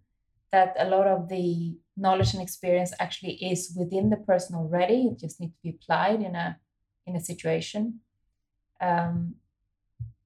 that 0.54 0.74
a 0.80 0.88
lot 0.88 1.06
of 1.06 1.28
the 1.28 1.76
knowledge 1.97 2.34
and 2.34 2.41
experience 2.41 2.93
actually 2.97 3.34
is 3.34 3.76
within 3.78 4.10
the 4.10 4.15
person 4.15 4.56
already. 4.56 5.08
It 5.08 5.19
just 5.19 5.41
needs 5.41 5.54
to 5.54 5.62
be 5.63 5.69
applied 5.71 6.21
in 6.21 6.36
a 6.36 6.58
in 7.06 7.15
a 7.15 7.19
situation. 7.19 8.00
Um, 8.80 9.36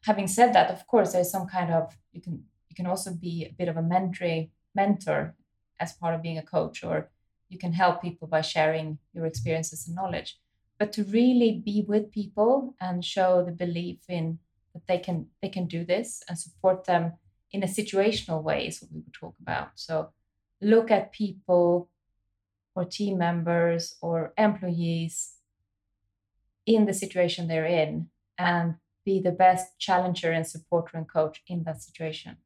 having 0.05 0.27
said 0.27 0.53
that, 0.53 0.69
of 0.69 0.85
course, 0.85 1.13
there's 1.13 1.31
some 1.31 1.47
kind 1.47 1.71
of 1.71 1.97
you 2.13 2.21
can 2.21 2.43
you 2.69 2.75
can 2.75 2.85
also 2.85 3.11
be 3.11 3.47
a 3.49 3.53
bit 3.53 3.67
of 3.67 3.77
a 3.77 3.81
mentor 3.81 4.45
mentor 4.75 5.35
as 5.79 5.93
part 5.93 6.15
of 6.15 6.21
being 6.21 6.37
a 6.37 6.43
coach, 6.43 6.83
or 6.83 7.09
you 7.49 7.57
can 7.57 7.73
help 7.73 8.01
people 8.01 8.27
by 8.27 8.41
sharing 8.41 8.97
your 9.13 9.25
experiences 9.25 9.87
and 9.87 9.95
knowledge. 9.95 10.37
But 10.77 10.91
to 10.93 11.03
really 11.03 11.61
be 11.63 11.85
with 11.87 12.11
people 12.11 12.75
and 12.81 13.03
show 13.03 13.43
the 13.43 13.51
belief 13.51 13.99
in 14.09 14.39
that 14.73 14.87
they 14.87 14.97
can 14.97 15.27
they 15.41 15.49
can 15.49 15.67
do 15.67 15.85
this 15.85 16.21
and 16.27 16.37
support 16.37 16.85
them 16.85 17.13
in 17.51 17.63
a 17.63 17.67
situational 17.67 18.43
way 18.43 18.67
is 18.67 18.81
what 18.81 18.91
we 18.91 18.99
would 18.99 19.13
talk 19.13 19.35
about. 19.41 19.71
So 19.75 20.09
look 20.61 20.91
at 20.91 21.13
people 21.13 21.89
or 22.75 22.83
team 22.83 23.17
members 23.17 23.95
or 24.01 24.33
employees 24.37 25.35
in 26.65 26.85
the 26.85 26.93
situation 26.93 27.47
they're 27.47 27.65
in 27.65 28.09
and 28.37 28.75
be 29.05 29.21
the 29.21 29.31
best 29.31 29.77
challenger 29.79 30.31
and 30.31 30.45
supporter 30.45 30.97
and 30.97 31.07
coach 31.07 31.41
in 31.47 31.63
that 31.63 31.81
situation. 31.81 32.37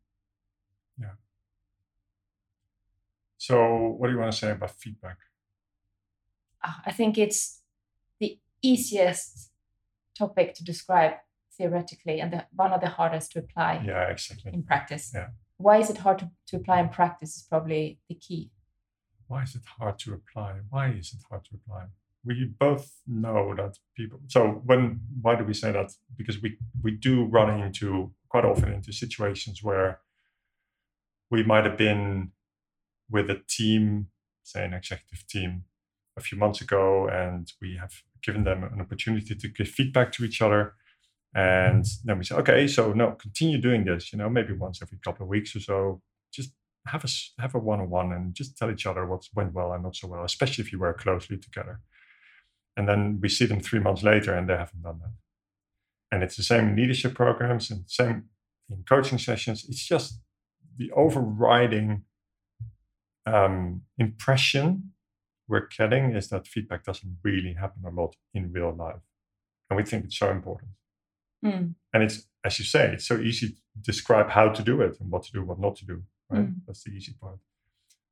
Yeah. 0.99 1.15
So, 3.39 3.95
what 3.97 4.07
do 4.07 4.13
you 4.13 4.19
want 4.19 4.33
to 4.33 4.37
say 4.37 4.51
about 4.51 4.71
feedback? 4.71 5.17
Ah, 6.61 6.81
I 6.85 6.91
think 6.91 7.17
it's 7.17 7.61
the 8.19 8.37
easiest 8.61 9.51
topic 10.13 10.53
to 10.55 10.63
describe 10.65 11.13
theoretically 11.57 12.19
and 12.19 12.33
the, 12.33 12.45
one 12.51 12.73
of 12.73 12.81
the 12.81 12.89
hardest 12.89 13.31
to 13.31 13.39
apply 13.39 13.81
yeah, 13.85 14.09
exactly. 14.09 14.51
in 14.53 14.61
practice. 14.63 15.11
Yeah. 15.15 15.27
Why 15.55 15.77
is 15.77 15.89
it 15.89 15.97
hard 15.99 16.19
to, 16.19 16.29
to 16.47 16.57
apply 16.57 16.81
in 16.81 16.89
practice 16.89 17.37
is 17.37 17.43
probably 17.43 17.99
the 18.09 18.15
key. 18.15 18.51
Why 19.27 19.43
is 19.43 19.55
it 19.55 19.63
hard 19.79 19.97
to 19.99 20.15
apply? 20.15 20.55
Why 20.69 20.89
is 20.89 21.13
it 21.13 21.21
hard 21.29 21.45
to 21.45 21.51
apply? 21.55 21.85
We 22.25 22.43
both 22.59 22.91
know 23.07 23.55
that 23.55 23.77
people 23.95 24.19
so 24.27 24.61
when 24.65 24.99
why 25.21 25.35
do 25.35 25.45
we 25.45 25.53
say 25.53 25.71
that? 25.71 25.91
Because 26.17 26.41
we 26.41 26.57
we 26.83 26.91
do 26.91 27.23
run 27.23 27.61
into 27.61 28.11
quite 28.27 28.43
often 28.43 28.73
into 28.73 28.91
situations 28.91 29.63
where 29.63 30.01
we 31.31 31.43
might 31.43 31.63
have 31.63 31.77
been 31.77 32.31
with 33.09 33.29
a 33.29 33.41
team, 33.47 34.07
say 34.43 34.65
an 34.65 34.73
executive 34.73 35.27
team, 35.27 35.65
a 36.17 36.21
few 36.21 36.37
months 36.37 36.61
ago, 36.61 37.07
and 37.07 37.51
we 37.61 37.77
have 37.79 38.03
given 38.21 38.43
them 38.43 38.63
an 38.63 38.81
opportunity 38.81 39.33
to 39.35 39.47
give 39.47 39.67
feedback 39.67 40.11
to 40.11 40.25
each 40.25 40.41
other. 40.41 40.73
And 41.33 41.85
then 42.03 42.17
we 42.17 42.23
say, 42.23 42.35
okay, 42.35 42.67
so 42.67 42.93
no, 42.93 43.11
continue 43.11 43.59
doing 43.59 43.85
this. 43.85 44.11
You 44.11 44.19
know, 44.19 44.29
maybe 44.29 44.53
once 44.53 44.81
every 44.81 44.99
couple 45.03 45.23
of 45.23 45.29
weeks 45.29 45.55
or 45.55 45.59
so. 45.59 46.01
Just 46.31 46.51
have 46.87 47.03
a 47.03 47.41
have 47.41 47.55
a 47.55 47.59
one 47.59 47.79
on 47.79 47.89
one 47.89 48.11
and 48.11 48.33
just 48.33 48.57
tell 48.57 48.71
each 48.71 48.85
other 48.85 49.05
what 49.05 49.27
went 49.35 49.53
well 49.53 49.73
and 49.73 49.83
not 49.83 49.95
so 49.95 50.07
well, 50.07 50.23
especially 50.23 50.63
if 50.63 50.71
you 50.71 50.79
work 50.79 50.99
closely 50.99 51.37
together. 51.37 51.81
And 52.77 52.87
then 52.87 53.19
we 53.21 53.29
see 53.29 53.45
them 53.45 53.59
three 53.59 53.79
months 53.79 54.03
later, 54.03 54.33
and 54.33 54.49
they 54.49 54.55
haven't 54.55 54.83
done 54.83 54.99
that. 54.99 55.13
And 56.11 56.23
it's 56.23 56.37
the 56.37 56.43
same 56.43 56.69
in 56.69 56.75
leadership 56.75 57.13
programs 57.13 57.69
and 57.69 57.83
same 57.87 58.25
in 58.69 58.83
coaching 58.87 59.19
sessions. 59.19 59.65
It's 59.67 59.85
just 59.85 60.19
the 60.77 60.91
overriding 60.91 62.05
um, 63.33 63.83
impression 63.97 64.91
we're 65.47 65.67
getting 65.77 66.15
is 66.15 66.29
that 66.29 66.47
feedback 66.47 66.83
doesn't 66.83 67.17
really 67.23 67.53
happen 67.53 67.83
a 67.85 67.89
lot 67.89 68.15
in 68.33 68.51
real 68.51 68.73
life. 68.75 69.01
And 69.69 69.77
we 69.77 69.83
think 69.83 70.05
it's 70.05 70.17
so 70.17 70.29
important. 70.29 70.71
Mm. 71.43 71.75
And 71.93 72.03
it's, 72.03 72.27
as 72.43 72.59
you 72.59 72.65
say, 72.65 72.91
it's 72.93 73.07
so 73.07 73.17
easy 73.19 73.49
to 73.49 73.55
describe 73.81 74.29
how 74.29 74.49
to 74.49 74.61
do 74.61 74.81
it 74.81 74.97
and 74.99 75.09
what 75.11 75.23
to 75.23 75.31
do, 75.31 75.43
what 75.43 75.59
not 75.59 75.75
to 75.77 75.85
do. 75.85 76.03
Right? 76.29 76.47
Mm. 76.47 76.55
That's 76.67 76.83
the 76.83 76.91
easy 76.91 77.13
part. 77.19 77.39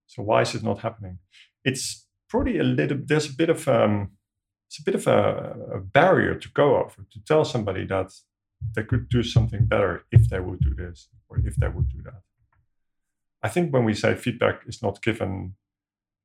So 0.07 0.23
why 0.23 0.41
is 0.41 0.55
it 0.55 0.63
not 0.63 0.79
happening? 0.79 1.19
It's 1.63 2.07
probably 2.29 2.57
a 2.59 2.63
little. 2.63 2.97
There's 3.03 3.29
a 3.29 3.33
bit 3.33 3.49
of 3.49 3.67
um, 3.67 4.11
it's 4.67 4.79
a 4.79 4.83
bit 4.83 4.95
of 4.95 5.07
a, 5.07 5.55
a 5.75 5.79
barrier 5.79 6.35
to 6.35 6.49
go 6.49 6.77
over 6.77 7.05
to 7.11 7.19
tell 7.25 7.45
somebody 7.45 7.85
that 7.85 8.11
they 8.75 8.83
could 8.83 9.09
do 9.09 9.23
something 9.23 9.65
better 9.65 10.03
if 10.11 10.29
they 10.29 10.39
would 10.39 10.59
do 10.59 10.73
this 10.73 11.09
or 11.29 11.39
if 11.39 11.55
they 11.55 11.67
would 11.67 11.89
do 11.89 12.01
that. 12.03 12.21
I 13.47 13.49
think 13.49 13.71
when 13.71 13.85
we 13.85 13.93
say 13.93 14.13
feedback 14.13 14.63
is 14.67 14.83
not 14.83 15.01
given, 15.01 15.55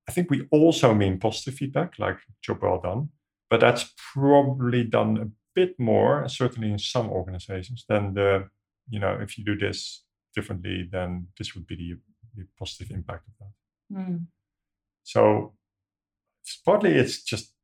I 0.08 0.12
think 0.12 0.28
we 0.28 0.48
also 0.50 0.92
mean 0.92 1.20
positive 1.20 1.54
feedback, 1.54 1.96
like 1.96 2.18
job 2.42 2.58
well 2.62 2.80
done. 2.80 3.10
But 3.48 3.60
that's 3.60 3.92
probably 4.12 4.82
done 4.82 5.16
a 5.18 5.28
bit 5.54 5.78
more, 5.78 6.28
certainly 6.28 6.72
in 6.72 6.80
some 6.80 7.08
organizations, 7.10 7.84
than 7.88 8.14
the, 8.14 8.48
you 8.88 8.98
know, 8.98 9.16
if 9.22 9.38
you 9.38 9.44
do 9.44 9.56
this 9.56 10.02
differently, 10.34 10.88
then 10.90 11.28
this 11.38 11.54
would 11.54 11.64
be 11.64 11.76
the, 11.76 11.90
the 12.34 12.48
positive 12.58 12.90
impact 12.90 13.28
of 13.28 13.34
that. 13.38 14.00
Mm. 14.00 14.26
So 15.04 15.54
it's 16.42 16.56
partly 16.56 16.90
it's 16.90 17.22
just 17.22 17.54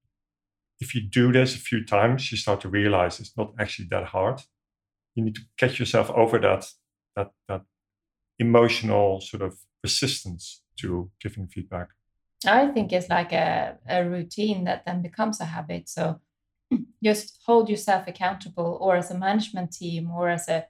if 0.79 0.95
you 0.95 1.01
do 1.01 1.33
this 1.33 1.57
a 1.57 1.59
few 1.59 1.85
times, 1.85 2.31
you 2.31 2.39
start 2.39 2.61
to 2.61 2.69
realize 2.69 3.19
it's 3.19 3.37
not 3.37 3.55
actually 3.59 3.89
that 3.91 4.05
hard. 4.05 4.41
You 5.17 5.25
need 5.25 5.35
to 5.35 5.43
catch 5.57 5.81
yourself 5.81 6.11
over 6.11 6.39
that 6.39 6.65
that 7.17 7.33
that 7.49 7.63
emotional 8.39 9.21
sort 9.21 9.43
of 9.43 9.59
resistance 9.83 10.63
to 10.81 11.11
giving 11.21 11.47
feedback. 11.49 11.89
I 12.47 12.69
think 12.69 12.93
it's 12.93 13.09
like 13.09 13.33
a, 13.33 13.79
a 13.89 14.05
routine 14.05 14.65
that 14.65 14.85
then 14.87 15.03
becomes 15.03 15.41
a 15.41 15.45
habit. 15.45 15.89
So 15.89 16.21
just 17.05 17.41
hold 17.45 17.69
yourself 17.69 18.07
accountable, 18.07 18.79
or 18.81 18.97
as 18.97 19.11
a 19.11 19.19
management 19.19 19.73
team, 19.73 20.11
or 20.11 20.29
as 20.29 20.49
a 20.49 20.67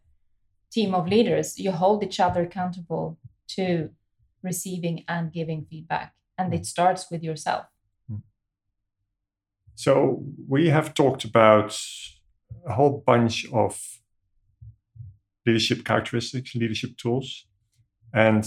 team 0.72 0.94
of 0.94 1.08
leaders, 1.08 1.58
you 1.58 1.72
hold 1.72 2.02
each 2.02 2.20
other 2.20 2.42
accountable 2.42 3.18
to 3.48 3.90
receiving 4.42 5.04
and 5.08 5.32
giving 5.32 5.66
feedback. 5.68 6.14
And 6.38 6.54
it 6.54 6.58
hmm. 6.58 6.64
starts 6.64 7.10
with 7.10 7.22
yourself. 7.22 7.66
Hmm. 8.08 8.22
So 9.74 10.24
we 10.48 10.68
have 10.68 10.94
talked 10.94 11.24
about 11.24 11.78
a 12.66 12.72
whole 12.72 13.02
bunch 13.06 13.46
of 13.52 13.80
leadership 15.46 15.84
characteristics, 15.84 16.54
leadership 16.54 16.96
tools. 16.96 17.46
And 18.12 18.44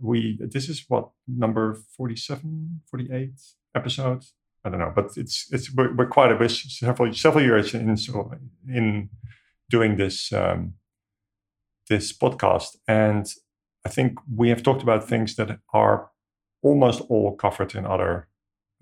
we 0.00 0.38
this 0.40 0.68
is 0.68 0.84
what 0.88 1.10
number 1.26 1.74
47, 1.96 2.80
48 2.90 3.30
episode. 3.74 4.24
I 4.64 4.68
don't 4.68 4.78
know, 4.78 4.92
but 4.94 5.16
it's 5.16 5.46
it's 5.52 5.74
we're, 5.74 5.94
we're 5.94 6.06
quite 6.06 6.32
a 6.32 6.36
bit 6.36 6.50
several 6.50 7.12
several 7.14 7.44
years 7.44 7.74
in 7.74 7.96
in 8.68 9.08
doing 9.70 9.96
this 9.96 10.32
um, 10.32 10.74
this 11.88 12.12
podcast, 12.12 12.76
and 12.86 13.26
I 13.86 13.88
think 13.88 14.18
we 14.34 14.50
have 14.50 14.62
talked 14.62 14.82
about 14.82 15.08
things 15.08 15.36
that 15.36 15.60
are 15.72 16.10
almost 16.62 17.00
all 17.08 17.36
covered 17.36 17.74
in 17.74 17.86
other 17.86 18.28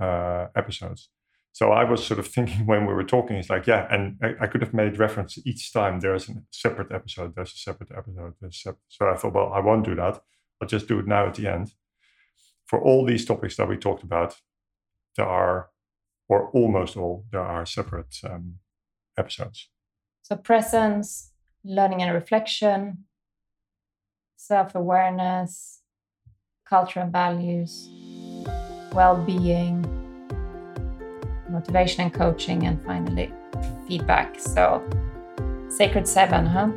uh, 0.01 0.47
episodes. 0.57 1.11
So 1.59 1.73
I 1.73 1.83
was 1.83 2.07
sort 2.07 2.21
of 2.21 2.29
thinking 2.29 2.67
when 2.67 2.87
we 2.87 2.95
were 2.95 3.03
talking, 3.03 3.35
it's 3.35 3.51
like, 3.51 3.67
yeah, 3.67 3.89
and 3.91 4.17
I, 4.23 4.45
I, 4.45 4.47
could 4.47 4.61
have 4.61 4.73
made 4.73 4.97
reference 4.97 5.37
each 5.45 5.73
time 5.73 5.99
there's 5.99 6.29
a 6.29 6.35
separate 6.53 6.93
episode, 6.93 7.35
there's 7.35 7.53
a 7.53 7.57
separate 7.57 7.91
episode. 7.91 8.35
There's 8.41 8.63
separate. 8.63 8.85
So 8.87 9.09
I 9.09 9.17
thought, 9.17 9.35
well, 9.35 9.53
I 9.53 9.59
won't 9.59 9.85
do 9.85 9.97
that. 9.97 10.23
I'll 10.63 10.69
just 10.69 10.87
do 10.87 11.01
it 11.01 11.09
now 11.09 11.27
at 11.27 11.35
the 11.35 11.49
end. 11.49 11.73
For 12.67 12.81
all 12.81 13.05
these 13.05 13.25
topics 13.25 13.57
that 13.57 13.69
we 13.69 13.77
talked 13.77 14.05
about, 14.05 14.37
there 15.17 15.27
are, 15.27 15.71
or 16.29 16.49
almost 16.51 16.97
all, 16.97 17.25
there 17.33 17.43
are 17.43 17.67
separate 17.67 18.15
um, 18.23 18.61
episodes. 19.19 19.69
So 20.23 20.37
presence, 20.37 21.33
learning 21.65 22.03
and 22.03 22.15
reflection, 22.15 23.07
self 24.37 24.77
awareness, 24.77 25.83
culture 26.65 27.01
and 27.01 27.11
values, 27.11 27.89
well 28.93 29.17
being, 29.17 29.98
motivation 31.49 32.03
and 32.03 32.13
coaching, 32.13 32.67
and 32.67 32.83
finally 32.85 33.33
feedback. 33.87 34.39
So, 34.39 34.83
Sacred 35.69 36.07
Seven, 36.09 36.47
huh? 36.47 36.71